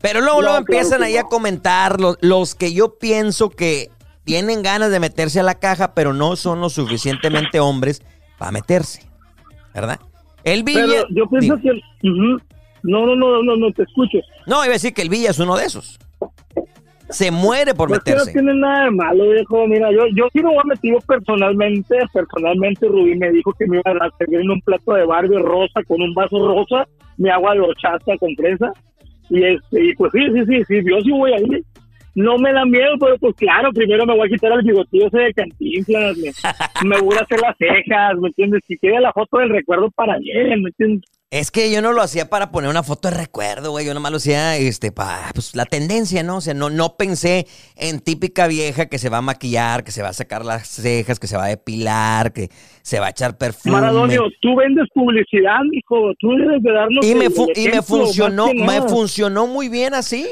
Pero 0.00 0.20
luego, 0.20 0.36
No, 0.38 0.42
luego 0.42 0.58
empiezan 0.58 1.02
ahí 1.02 1.14
no. 1.14 1.20
a 1.20 1.24
comentar 1.24 2.00
los, 2.00 2.16
los 2.20 2.54
que 2.54 2.72
yo 2.72 2.98
pienso 2.98 3.50
que 3.50 3.90
tienen 4.24 4.62
ganas 4.62 4.90
de 4.90 5.00
meterse 5.00 5.40
a 5.40 5.42
la 5.44 5.54
caja, 5.56 5.94
pero 5.94 6.12
no 6.12 6.36
son 6.36 6.60
lo 6.60 6.68
suficientemente 6.70 7.60
hombres 7.60 8.02
para 8.38 8.50
meterse. 8.52 9.02
¿Verdad? 9.74 9.98
El 10.44 10.64
Villa. 10.64 10.84
Pero 10.86 11.06
yo 11.10 11.28
pienso 11.28 11.56
que... 11.56 11.70
ujú. 12.08 12.40
No, 12.84 13.06
no, 13.06 13.14
no, 13.14 13.42
no, 13.44 13.56
no, 13.56 13.72
te 13.72 13.84
escucho. 13.84 14.18
No, 14.44 14.56
iba 14.64 14.72
a 14.72 14.78
decir 14.78 14.92
que 14.92 15.02
el 15.02 15.08
Villa 15.08 15.30
es 15.30 15.38
uno 15.38 15.56
de 15.56 15.66
esos. 15.66 16.00
Se 17.10 17.30
muere 17.30 17.74
por 17.74 17.88
Pues 17.88 18.00
que 18.02 18.12
no 18.12 18.16
meterse. 18.18 18.32
tiene 18.32 18.54
nada 18.54 18.84
de 18.84 18.90
malo, 18.92 19.30
viejo. 19.30 19.66
Mira, 19.66 19.90
yo, 19.92 20.06
yo 20.14 20.28
sí 20.32 20.38
me 20.42 20.48
voy 20.48 20.58
a 20.62 20.66
meter 20.66 20.94
personalmente. 21.06 21.96
Personalmente, 22.12 22.86
Rubí 22.88 23.16
me 23.16 23.30
dijo 23.30 23.52
que 23.58 23.66
me 23.66 23.76
iba 23.78 24.06
a 24.06 24.10
servir 24.18 24.40
en 24.40 24.50
un 24.50 24.60
plato 24.62 24.94
de 24.94 25.04
Barbie 25.04 25.38
rosa 25.38 25.82
con 25.86 26.00
un 26.00 26.14
vaso 26.14 26.38
rosa, 26.46 26.86
mi 27.18 27.28
agua 27.28 27.54
de 27.54 27.60
horchata 27.60 28.16
con 28.18 28.34
fresa. 28.36 28.72
Y, 29.28 29.44
este, 29.44 29.84
y 29.84 29.94
pues 29.94 30.12
sí, 30.12 30.20
sí, 30.32 30.44
sí, 30.46 30.64
sí, 30.66 30.74
yo 30.88 31.00
sí 31.00 31.10
voy 31.10 31.32
a 31.32 31.40
ir. 31.40 31.62
No 32.14 32.36
me 32.36 32.52
da 32.52 32.66
miedo, 32.66 32.92
pero 33.00 33.16
pues 33.18 33.34
claro, 33.36 33.70
primero 33.72 34.04
me 34.04 34.14
voy 34.14 34.26
a 34.28 34.30
quitar 34.30 34.52
el 34.52 34.62
bigotillo 34.62 35.06
ese 35.06 35.18
de 35.18 35.32
cantinflas, 35.32 36.16
me, 36.18 36.30
me 36.88 37.00
voy 37.00 37.16
a 37.16 37.22
hacer 37.22 37.40
las 37.40 37.56
cejas, 37.56 38.18
¿me 38.18 38.28
entiendes? 38.28 38.60
Si 38.66 38.76
queda 38.76 39.00
la 39.00 39.12
foto 39.14 39.38
del 39.38 39.48
recuerdo 39.48 39.90
para 39.92 40.18
bien, 40.18 40.62
¿me 40.62 40.68
entiendes? 40.68 41.08
Es 41.32 41.50
que 41.50 41.72
yo 41.72 41.80
no 41.80 41.94
lo 41.94 42.02
hacía 42.02 42.28
para 42.28 42.50
poner 42.50 42.68
una 42.68 42.82
foto 42.82 43.08
de 43.08 43.16
recuerdo, 43.16 43.70
güey. 43.70 43.86
Yo 43.86 43.94
nomás 43.94 44.10
lo 44.10 44.18
hacía, 44.18 44.54
este, 44.58 44.92
para, 44.92 45.30
pues, 45.32 45.56
la 45.56 45.64
tendencia, 45.64 46.22
¿no? 46.22 46.36
O 46.36 46.40
sea, 46.42 46.52
no, 46.52 46.68
no 46.68 46.98
pensé 46.98 47.46
en 47.74 48.00
típica 48.00 48.46
vieja 48.48 48.84
que 48.90 48.98
se 48.98 49.08
va 49.08 49.16
a 49.16 49.22
maquillar, 49.22 49.82
que 49.82 49.92
se 49.92 50.02
va 50.02 50.10
a 50.10 50.12
sacar 50.12 50.44
las 50.44 50.68
cejas, 50.68 51.18
que 51.18 51.26
se 51.26 51.38
va 51.38 51.44
a 51.46 51.48
depilar, 51.48 52.34
que 52.34 52.50
se 52.82 53.00
va 53.00 53.06
a 53.06 53.10
echar 53.10 53.38
perfume. 53.38 53.72
Maradonio, 53.80 54.24
tú 54.42 54.54
vendes 54.56 54.86
publicidad, 54.92 55.60
hijo, 55.72 56.12
tú 56.20 56.32
debes 56.36 56.62
de 56.62 56.70
darnos 56.70 57.06
Y 57.06 57.14
me, 57.14 57.30
fu- 57.30 57.48
y 57.56 57.68
me 57.68 57.80
funcionó, 57.80 58.52
me 58.52 58.82
funcionó 58.82 59.46
muy 59.46 59.70
bien 59.70 59.94
así. 59.94 60.26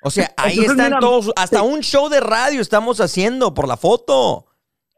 O 0.00 0.10
sea, 0.12 0.30
ahí 0.36 0.52
Entonces, 0.52 0.70
están 0.70 0.86
mira, 0.90 1.00
todos, 1.00 1.32
hasta 1.34 1.62
un 1.62 1.80
show 1.80 2.08
de 2.08 2.20
radio 2.20 2.60
estamos 2.60 3.00
haciendo 3.00 3.52
por 3.52 3.66
la 3.66 3.76
foto. 3.76 4.46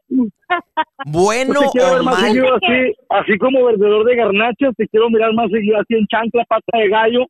Bueno 1.05 1.53
Pues 1.55 1.71
te 1.71 1.79
quiero 1.79 1.87
o 1.87 1.93
ver 1.95 2.03
más 2.03 2.21
mal. 2.21 2.31
seguido 2.31 2.55
así, 2.55 2.95
así 3.09 3.37
como 3.37 3.65
vendedor 3.65 4.05
de 4.05 4.15
garnachas, 4.15 4.75
te 4.77 4.87
quiero 4.87 5.09
mirar 5.09 5.33
más 5.33 5.49
seguido 5.51 5.77
así 5.77 5.93
en 5.95 6.07
chancla, 6.07 6.43
pata 6.45 6.77
de 6.77 6.89
gallo, 6.89 7.25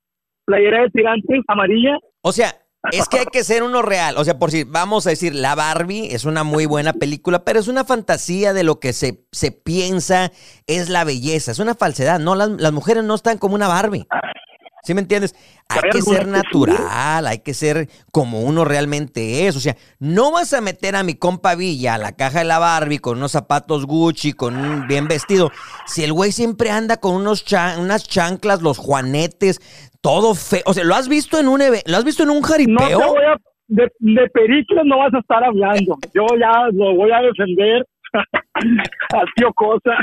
playera 0.46 0.82
de 0.84 0.90
tirantes, 0.90 1.42
amarilla. 1.48 1.98
O 2.22 2.32
sea, 2.32 2.56
es 2.92 3.08
que 3.10 3.20
hay 3.20 3.26
que 3.32 3.44
ser 3.44 3.64
uno 3.64 3.82
real. 3.82 4.16
O 4.18 4.24
sea, 4.24 4.40
por 4.40 4.52
si 4.52 4.64
vamos 4.64 5.08
a 5.08 5.12
decir, 5.12 5.36
La 5.36 5.56
Barbie 5.56 6.14
es 6.14 6.26
una 6.26 6.44
muy 6.44 6.66
buena 6.66 6.94
película, 6.94 7.44
pero 7.44 7.60
es 7.60 7.68
una 7.68 7.84
fantasía 7.84 8.54
de 8.54 8.64
lo 8.64 8.80
que 8.80 8.94
se, 8.94 9.26
se 9.32 9.52
piensa 9.52 10.32
es 10.68 10.90
la 10.90 11.04
belleza. 11.04 11.52
Es 11.52 11.60
una 11.60 11.76
falsedad. 11.76 12.20
No, 12.20 12.36
las, 12.36 12.50
las 12.50 12.72
mujeres 12.72 13.04
no 13.04 13.16
están 13.16 13.38
como 13.38 13.56
una 13.56 13.68
Barbie. 13.68 14.08
¿Sí 14.88 14.94
me 14.94 15.02
entiendes? 15.02 15.36
Hay 15.68 15.82
que 15.92 16.02
ser 16.02 16.24
sí. 16.24 16.30
natural, 16.30 17.28
hay 17.28 17.40
que 17.40 17.54
ser 17.54 17.90
como 18.14 18.40
uno 18.44 18.64
realmente 18.64 19.46
es. 19.46 19.58
O 19.58 19.60
sea, 19.60 19.76
no 20.00 20.32
vas 20.32 20.54
a 20.54 20.62
meter 20.62 20.96
a 20.96 21.04
mi 21.04 21.16
compa 21.16 21.56
Villa 21.56 21.96
a 21.96 21.98
la 21.98 22.14
caja 22.14 22.40
de 22.40 22.46
la 22.46 22.58
Barbie 22.58 23.00
con 23.00 23.18
unos 23.18 23.34
zapatos 23.34 23.86
Gucci, 23.86 24.32
con 24.32 24.56
un 24.56 24.88
bien 24.88 25.10
vestido. 25.10 25.52
Si 25.88 26.06
el 26.06 26.14
güey 26.14 26.32
siempre 26.32 26.72
anda 26.72 26.96
con 27.02 27.16
unos 27.16 27.44
unas 27.80 28.08
chanclas, 28.08 28.62
los 28.62 28.78
juanetes, 28.78 29.60
todo 30.00 30.36
feo. 30.36 30.62
O 30.66 30.74
sea, 30.74 30.86
¿lo 30.86 30.96
has 30.96 31.10
visto 31.10 31.38
en 31.38 31.50
un 31.50 31.62
¿Lo 31.86 31.98
has 31.98 32.06
visto 32.06 32.24
en 32.24 32.30
un 32.30 32.40
No 32.40 32.48
jaripeo? 32.48 32.88
te 32.88 32.96
voy 32.96 33.24
a, 33.26 33.36
de, 33.68 33.92
de 34.00 34.30
pericles 34.30 34.84
no 34.86 35.00
vas 35.00 35.14
a 35.14 35.20
estar 35.20 35.44
hablando. 35.44 35.98
Yo 36.14 36.26
ya 36.40 36.70
lo 36.72 36.96
voy 36.96 37.12
a 37.12 37.20
defender 37.20 37.86
al 38.54 39.26
tío 39.36 39.52
Cosa. 39.54 39.98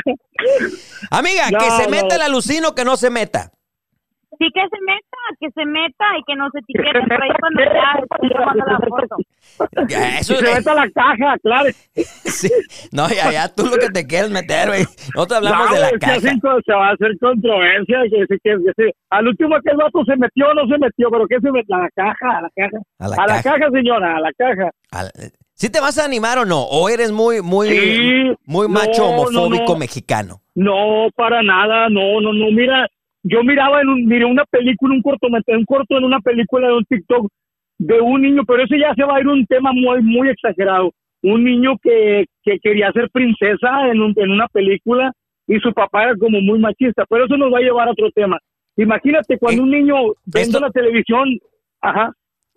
Amiga, 1.10 1.50
No, 1.50 1.58
que 1.58 1.70
se 1.70 1.84
no. 1.84 1.88
meta 1.88 2.16
el 2.16 2.20
alucino, 2.20 2.74
que 2.74 2.84
no 2.84 2.98
se 2.98 3.08
meta. 3.08 3.50
Sí 4.38 4.46
que 4.52 4.60
se 4.62 4.80
meta, 4.84 5.18
que 5.40 5.48
se 5.50 5.64
meta 5.64 6.04
y 6.18 6.22
que 6.26 6.34
nos 6.36 6.50
etiquete 6.54 7.00
por 7.06 7.22
ahí 7.22 7.30
cuando 7.38 7.62
ya 7.62 8.28
tomando 8.28 8.64
la 8.66 8.78
foto. 8.78 9.16
Ya, 9.88 10.18
Eso, 10.18 10.34
Y 10.34 10.36
se 10.38 10.54
mete 10.54 10.70
a 10.70 10.74
la 10.74 10.90
caja, 10.90 11.36
claro. 11.42 11.70
sí. 11.94 12.50
No, 12.92 13.08
ya, 13.08 13.30
ya, 13.30 13.48
tú 13.54 13.66
lo 13.66 13.76
que 13.76 13.88
te 13.90 14.06
quieres 14.06 14.30
meter, 14.30 14.68
güey. 14.68 14.82
Nosotros 15.14 15.38
hablamos 15.38 15.68
No, 15.68 15.74
de 15.74 15.80
la 15.80 15.86
es 15.88 15.92
que 15.92 15.98
caja. 15.98 16.18
se 16.20 16.72
va 16.74 16.88
a 16.88 16.92
hacer 16.92 17.10
controversia. 17.20 17.98
Que, 18.10 18.26
que, 18.28 18.38
que, 18.42 18.72
que- 18.76 18.90
al 19.10 19.28
último 19.28 19.54
que 19.62 19.70
el 19.70 19.76
vato 19.76 20.04
se 20.04 20.16
metió 20.16 20.48
o 20.48 20.54
no 20.54 20.62
se 20.66 20.78
metió, 20.78 21.08
pero 21.10 21.26
que 21.28 21.38
se 21.40 21.50
metió 21.52 21.76
a 21.76 21.80
la 21.80 21.90
caja, 21.94 22.38
a 22.38 22.42
la 22.42 22.50
caja. 22.56 22.78
A 22.98 23.08
la 23.08 23.16
A 23.16 23.26
la 23.26 23.42
caja. 23.42 23.70
señora, 23.72 24.16
a 24.16 24.20
la 24.20 24.32
caja. 24.32 24.70
Al- 24.90 25.12
¿Sí 25.56 25.70
te 25.70 25.80
vas 25.80 25.96
a 25.98 26.04
animar 26.04 26.38
o 26.38 26.44
no? 26.44 26.62
¿O 26.64 26.88
eres 26.88 27.12
muy, 27.12 27.40
muy, 27.40 27.68
Sí, 27.68 28.32
muy 28.44 28.66
no, 28.66 28.72
macho 28.74 29.06
homofóbico 29.06 29.64
no, 29.64 29.72
no. 29.74 29.76
mexicano? 29.78 30.40
No, 30.56 31.08
para 31.14 31.42
nada, 31.42 31.88
no, 31.88 32.20
no, 32.20 32.32
no. 32.32 32.46
Mira, 32.50 32.88
yo 33.24 33.42
miraba 33.42 33.80
en 33.80 33.88
un, 33.88 34.04
miré 34.06 34.24
una 34.24 34.44
película, 34.44 34.94
un 34.94 35.02
cortometraje, 35.02 35.58
un 35.58 35.64
corto 35.64 35.96
en 35.98 36.04
una 36.04 36.20
película 36.20 36.68
de 36.68 36.74
un 36.74 36.84
TikTok 36.84 37.26
de 37.78 38.00
un 38.00 38.22
niño, 38.22 38.42
pero 38.46 38.62
ese 38.62 38.78
ya 38.78 38.94
se 38.94 39.02
va 39.04 39.16
a 39.16 39.20
ir 39.20 39.26
un 39.26 39.44
tema 39.46 39.72
muy, 39.72 40.00
muy 40.02 40.28
exagerado. 40.28 40.92
Un 41.22 41.42
niño 41.42 41.72
que, 41.82 42.26
que 42.44 42.58
quería 42.62 42.92
ser 42.92 43.10
princesa 43.10 43.88
en, 43.90 44.00
un- 44.00 44.14
en 44.16 44.30
una 44.30 44.46
película 44.48 45.10
y 45.48 45.58
su 45.58 45.72
papá 45.72 46.04
era 46.04 46.16
como 46.16 46.40
muy 46.40 46.58
machista, 46.58 47.04
pero 47.08 47.24
eso 47.24 47.36
nos 47.36 47.52
va 47.52 47.58
a 47.58 47.62
llevar 47.62 47.88
a 47.88 47.92
otro 47.92 48.10
tema. 48.14 48.38
Imagínate 48.76 49.38
cuando 49.38 49.62
un 49.62 49.70
niño 49.70 49.94
viendo 50.26 50.60
la 50.60 50.70
televisión, 50.70 51.38
ajá, 51.80 52.12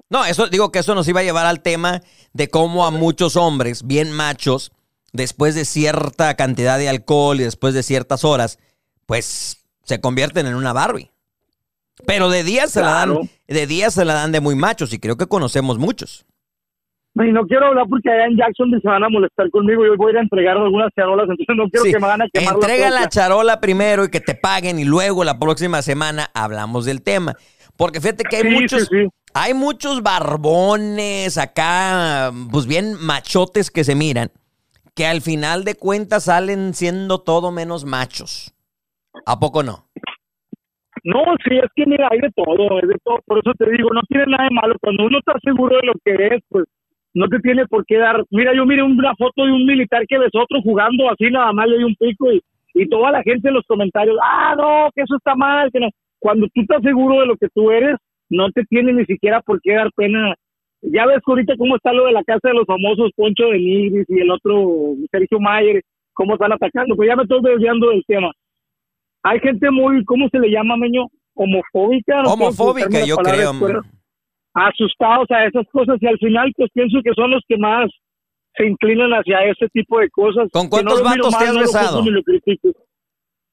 No, 0.09 0.26
eso 0.26 0.47
digo 0.47 0.72
que 0.72 0.80
eso 0.80 0.95
nos 0.95 1.07
iba 1.07 1.20
a 1.22 1.24
llevar 1.24 1.45
al 1.45 1.61
tema 1.61 2.01
de 2.34 2.49
cómo 2.49 2.86
a 2.86 2.91
muchos 2.91 3.36
hombres 3.36 3.86
bien 3.88 4.11
machos, 4.11 4.72
después 5.13 5.55
de 5.55 5.63
cierta 5.65 6.36
cantidad 6.36 6.78
de 6.78 6.89
alcohol 6.89 7.39
y 7.39 7.43
después 7.43 7.74
de 7.74 7.84
ciertas 7.84 8.24
horas, 8.26 8.57
pues 9.05 9.66
se 9.88 10.02
convierten 10.02 10.46
en 10.48 10.56
una 10.56 10.74
Barbie. 10.74 11.10
Pero 12.06 12.30
de 12.30 12.44
día 12.44 12.68
se 12.68 12.82
la 12.82 12.92
dan, 12.92 13.18
de 13.48 13.66
día 13.68 13.90
se 13.90 14.06
la 14.06 14.14
dan 14.14 14.32
de 14.32 14.40
muy 14.42 14.54
machos 14.56 14.94
y 14.94 15.00
creo 15.00 15.18
que 15.18 15.26
conocemos 15.26 15.80
muchos. 15.80 16.26
y 17.16 17.32
no 17.32 17.48
quiero 17.48 17.66
hablar 17.68 17.86
porque 17.90 18.12
allá 18.12 18.26
en 18.26 18.38
Jackson 18.38 18.70
se 18.80 18.88
van 18.88 19.04
a 19.04 19.10
molestar 19.10 19.50
conmigo 19.50 19.84
y 19.84 19.90
hoy 19.90 19.98
voy 19.98 20.10
a 20.10 20.12
ir 20.12 20.18
a 20.18 20.22
entregar 20.22 20.58
algunas 20.58 20.92
charolas, 20.96 21.28
entonces 21.28 21.56
no 21.58 21.68
quiero 21.70 21.86
Sí, 21.86 21.92
que 21.94 22.00
me 22.00 22.06
van 22.06 22.22
a 22.22 22.26
quemar 22.32 22.54
Entrega 22.54 22.90
la 22.92 22.96
troca. 22.98 23.10
charola 23.10 23.60
primero 23.60 24.04
y 24.06 24.10
que 24.12 24.20
te 24.20 24.36
paguen 24.36 24.78
y 24.78 24.84
luego 24.86 25.24
la 25.24 25.40
próxima 25.40 25.82
semana 25.82 26.30
hablamos 26.36 26.86
del 26.86 27.02
tema. 27.02 27.34
Porque 27.76 28.00
fíjate 28.02 28.24
que 28.26 28.36
hay 28.38 28.44
Sí, 28.44 28.50
muchos, 28.50 28.84
sí. 28.92 29.08
hay 29.34 29.54
muchos 29.56 30.04
barbones 30.04 31.38
acá, 31.40 32.32
pues 32.52 32.68
bien 32.68 32.94
machotes 33.00 33.72
que 33.72 33.84
se 33.84 33.96
miran, 33.96 34.32
que 34.96 35.08
al 35.08 35.22
final 35.22 35.64
de 35.64 35.74
cuentas 35.76 36.26
salen 36.26 36.74
siendo 36.76 37.20
todo 37.22 37.52
menos 37.52 37.86
machos. 37.86 38.54
¿A 39.28 39.38
poco 39.38 39.62
no? 39.62 39.84
No, 41.04 41.24
sí, 41.44 41.58
es 41.58 41.70
que 41.76 41.86
mira, 41.86 42.08
hay 42.10 42.20
de 42.20 42.32
todo, 42.32 42.80
hay 42.80 42.88
de 42.88 42.96
todo. 43.04 43.20
Por 43.26 43.40
eso 43.40 43.52
te 43.58 43.70
digo, 43.72 43.90
no 43.94 44.02
tiene 44.08 44.26
nada 44.28 44.46
de 44.46 44.56
malo. 44.56 44.76
Cuando 44.80 45.06
uno 45.06 45.20
está 45.20 45.34
seguro 45.44 45.76
de 45.76 45.88
lo 45.88 45.94
que 46.04 46.36
es, 46.36 46.42
pues 46.48 46.64
no 47.14 47.28
te 47.28 47.40
tiene 47.40 47.66
por 47.68 47.86
qué 47.86 47.98
dar. 47.98 48.24
Mira, 48.30 48.54
yo 48.56 48.66
miré 48.66 48.84
una 48.84 49.14
foto 49.16 49.46
de 49.46 49.52
un 49.52 49.66
militar 49.66 50.06
que 50.08 50.18
besó 50.18 50.40
otro 50.44 50.62
jugando 50.62 51.10
así, 51.12 51.30
nada 51.30 51.52
más 51.52 51.68
le 51.68 51.78
dio 51.78 51.88
un 51.88 51.96
pico 51.96 52.32
y, 52.32 52.42
y 52.74 52.88
toda 52.88 53.12
la 53.12 53.22
gente 53.22 53.50
en 53.50 53.56
los 53.56 53.66
comentarios, 53.66 54.18
ah, 54.24 54.56
no, 54.58 54.90
que 54.96 55.02
eso 55.02 55.18
está 55.18 55.36
mal. 55.36 55.70
que 55.74 55.82
no". 55.82 55.90
Cuando 56.20 56.48
tú 56.54 56.62
estás 56.62 56.82
seguro 56.82 57.20
de 57.20 57.28
lo 57.28 57.36
que 57.36 57.50
tú 57.54 57.70
eres, 57.70 57.98
no 58.30 58.50
te 58.52 58.64
tiene 58.64 58.94
ni 58.94 59.06
siquiera 59.06 59.42
por 59.42 59.60
qué 59.62 59.74
dar 59.74 59.92
pena. 59.94 60.36
Ya 60.82 61.06
ves 61.06 61.20
ahorita 61.26 61.56
cómo 61.58 61.76
está 61.76 61.92
lo 61.92 62.06
de 62.06 62.14
la 62.14 62.24
casa 62.24 62.48
de 62.48 62.54
los 62.54 62.66
famosos 62.66 63.12
Poncho 63.14 63.48
de 63.48 63.60
Nigris 63.60 64.06
y 64.10 64.20
el 64.22 64.32
otro 64.32 64.96
Sergio 65.12 65.40
Mayer, 65.42 65.82
cómo 66.14 66.36
están 66.36 66.54
atacando. 66.54 66.96
Pues 66.96 67.10
ya 67.10 67.16
me 67.18 67.24
estoy 67.24 67.42
desviando 67.42 67.90
del 67.90 68.06
tema 68.08 68.32
hay 69.28 69.40
gente 69.42 69.70
muy, 69.72 70.06
¿cómo 70.06 70.30
se 70.30 70.40
le 70.40 70.50
llama, 70.50 70.78
Meño? 70.78 71.08
Homofóbica. 71.36 72.24
no 72.24 72.34
Homofóbica, 72.34 73.06
yo 73.06 73.18
creo. 73.18 73.52
Asustados 74.54 75.30
a 75.30 75.46
esas 75.46 75.68
cosas 75.72 75.98
y 76.00 76.08
al 76.08 76.18
final 76.18 76.52
pues 76.56 76.72
pienso 76.74 77.00
que 77.04 77.12
son 77.14 77.32
los 77.32 77.44
que 77.48 77.58
más 77.58 77.92
se 78.56 78.66
inclinan 78.66 79.12
hacia 79.12 79.44
ese 79.44 79.68
tipo 79.70 80.00
de 80.00 80.10
cosas. 80.10 80.50
¿Con 80.52 80.68
cuántos 80.68 81.04
vatos 81.04 81.38
te 81.38 81.46
has 81.46 81.54
no 81.54 81.60
besado? 81.60 82.04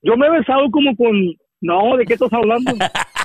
Yo 0.03 0.17
me 0.17 0.27
he 0.27 0.31
besado 0.31 0.71
como 0.71 0.97
con... 0.97 1.13
No, 1.61 1.97
¿de 1.97 2.05
qué 2.05 2.15
estás 2.15 2.33
hablando? 2.33 2.73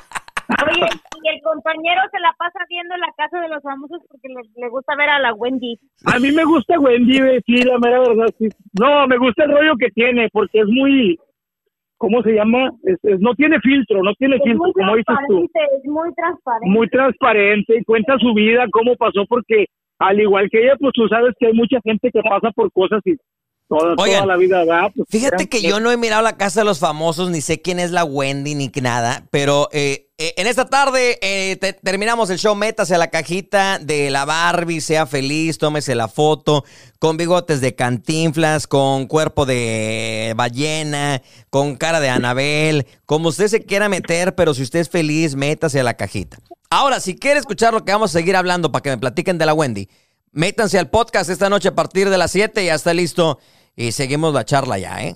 Oye, 0.66 0.88
y 1.24 1.30
el 1.30 1.42
compañero 1.44 2.02
se 2.12 2.20
la 2.20 2.34
pasa 2.38 2.60
viendo 2.68 2.98
la 2.98 3.12
casa 3.16 3.40
de 3.40 3.50
los 3.50 3.62
famosos 3.62 4.02
porque 4.10 4.28
le, 4.30 4.42
le 4.56 4.70
gusta 4.70 4.96
ver 4.96 5.10
a 5.10 5.20
la 5.20 5.34
Wendy. 5.36 5.78
A 6.06 6.20
mí 6.20 6.32
me 6.32 6.44
gusta 6.44 6.80
Wendy, 6.80 7.22
ve, 7.22 7.42
sí, 7.46 7.62
la 7.64 7.78
mera 7.78 8.00
verdad, 8.00 8.34
sí. 8.40 8.48
No, 8.80 9.06
me 9.08 9.18
gusta 9.18 9.44
el 9.44 9.52
rollo 9.52 9.76
que 9.78 9.90
tiene, 9.92 10.28
porque 10.32 10.62
es 10.62 10.68
muy, 10.68 11.20
¿cómo 12.00 12.24
se 12.24 12.32
llama? 12.34 12.72
Es, 12.84 12.98
es- 13.04 13.20
no 13.20 13.36
tiene 13.36 13.60
filtro, 13.60 14.02
no 14.02 14.14
tiene 14.16 14.38
Es 14.38 14.42
filtro, 14.44 14.72
como 14.74 14.96
dices 14.96 15.16
tú. 15.28 15.44
es 15.44 15.86
muy 15.86 16.12
transparente. 16.16 16.70
Muy 16.70 16.90
transparente 16.90 17.78
y 17.78 17.84
cuenta 17.84 18.18
su 18.18 18.34
vida, 18.34 18.66
cómo 18.72 18.96
pasó, 18.96 19.26
porque 19.30 19.68
al 20.00 20.20
igual 20.20 20.50
que 20.50 20.64
ella, 20.64 20.76
pues 20.80 20.94
tú 20.94 21.08
sabes 21.10 21.36
que 21.40 21.48
hay 21.48 21.54
mucha 21.54 21.80
gente 21.84 22.10
que 22.12 22.22
pasa 22.22 22.52
por 22.52 22.72
cosas 22.72 23.02
y 23.06 23.16
toda, 23.70 23.96
toda 23.96 24.04
Oigan, 24.04 24.28
la 24.28 24.36
vida 24.36 24.66
da. 24.66 24.90
Pues, 24.94 25.08
Fíjate 25.10 25.48
que 25.48 25.62
yo 25.62 25.80
no 25.80 25.92
he 25.92 25.98
mirado 25.98 26.22
la 26.22 26.36
casa 26.36 26.60
de 26.62 26.66
los 26.66 26.80
famosos, 26.80 27.30
ni 27.30 27.40
sé 27.40 27.62
quién 27.62 27.80
es 27.80 27.92
la 27.92 28.04
Wendy, 28.04 28.56
ni 28.56 28.70
nada, 28.82 29.26
pero 29.32 29.70
eh, 29.72 30.08
eh, 30.18 30.34
en 30.36 30.48
esta 30.48 30.66
tarde 30.66 31.18
eh, 31.22 31.56
te- 31.56 31.74
terminamos 31.74 32.30
el 32.30 32.40
show, 32.40 32.54
métase 32.56 32.96
a 32.96 32.98
la 32.98 33.10
cajita 33.10 33.80
de 33.80 34.10
la 34.10 34.26
Barbie, 34.26 34.82
sea 34.82 35.06
feliz, 35.06 35.58
tómese 35.58 35.96
la 35.96 36.08
foto, 36.10 36.66
con 37.00 37.16
bigotes 37.16 37.62
de 37.62 37.76
cantinflas, 37.76 38.68
con 38.68 39.06
cuerpo 39.06 39.46
de 39.46 40.34
ballena, 40.36 41.22
con 41.50 41.76
cara 41.78 42.00
de 42.02 42.10
Anabel, 42.10 42.86
como 43.06 43.30
usted 43.30 43.48
se 43.48 43.64
quiera 43.64 43.88
meter, 43.88 44.36
pero 44.36 44.54
si 44.54 44.64
usted 44.64 44.80
es 44.80 44.90
feliz, 44.90 45.36
métase 45.36 45.80
a 45.80 45.84
la 45.84 45.94
cajita. 45.96 46.38
Ahora, 46.72 47.00
si 47.00 47.16
quiere 47.16 47.40
escuchar 47.40 47.74
lo 47.74 47.86
que 47.86 47.92
vamos 47.92 48.12
a 48.14 48.20
seguir 48.20 48.36
hablando 48.36 48.72
para 48.72 48.84
que 48.84 48.90
me 48.90 48.98
platiquen 48.98 49.38
de 49.38 49.46
la 49.46 49.54
Wendy, 49.54 49.88
métanse 50.32 50.78
al 50.78 50.90
podcast 50.90 51.30
esta 51.30 51.50
noche 51.50 51.70
a 51.70 51.76
partir 51.76 52.10
de 52.10 52.18
las 52.18 52.32
7, 52.32 52.64
ya 52.64 52.76
está 52.76 52.94
listo 52.94 53.40
y 53.80 53.94
seguimos 53.94 54.34
la 54.34 54.44
charla 54.44 54.78
ya, 54.78 55.02
¿eh? 55.02 55.16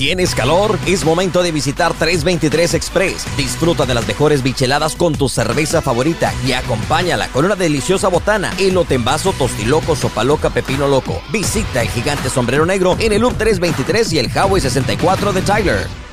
¿Tienes 0.00 0.32
calor? 0.32 0.78
Es 0.86 1.04
momento 1.04 1.42
de 1.42 1.50
visitar 1.50 1.92
323 1.92 2.74
Express. 2.74 3.26
Disfruta 3.36 3.84
de 3.84 3.94
las 3.94 4.06
mejores 4.06 4.44
bicheladas 4.44 4.94
con 4.94 5.12
tu 5.12 5.28
cerveza 5.28 5.82
favorita 5.82 6.32
y 6.46 6.52
acompáñala 6.52 7.26
con 7.32 7.44
una 7.44 7.56
deliciosa 7.56 8.06
botana, 8.06 8.54
elote 8.60 8.94
en 8.94 9.04
vaso, 9.04 9.32
tostiloco, 9.32 9.96
sopa 9.96 10.22
loca, 10.22 10.50
pepino 10.50 10.86
loco. 10.86 11.20
Visita 11.32 11.82
el 11.82 11.88
gigante 11.88 12.30
sombrero 12.30 12.64
negro 12.64 12.96
en 13.00 13.12
el 13.12 13.22
Loop 13.22 13.38
323 13.38 14.12
y 14.12 14.20
el 14.20 14.26
Highway 14.26 14.60
64 14.62 15.32
de 15.32 15.42
Tyler. 15.42 16.07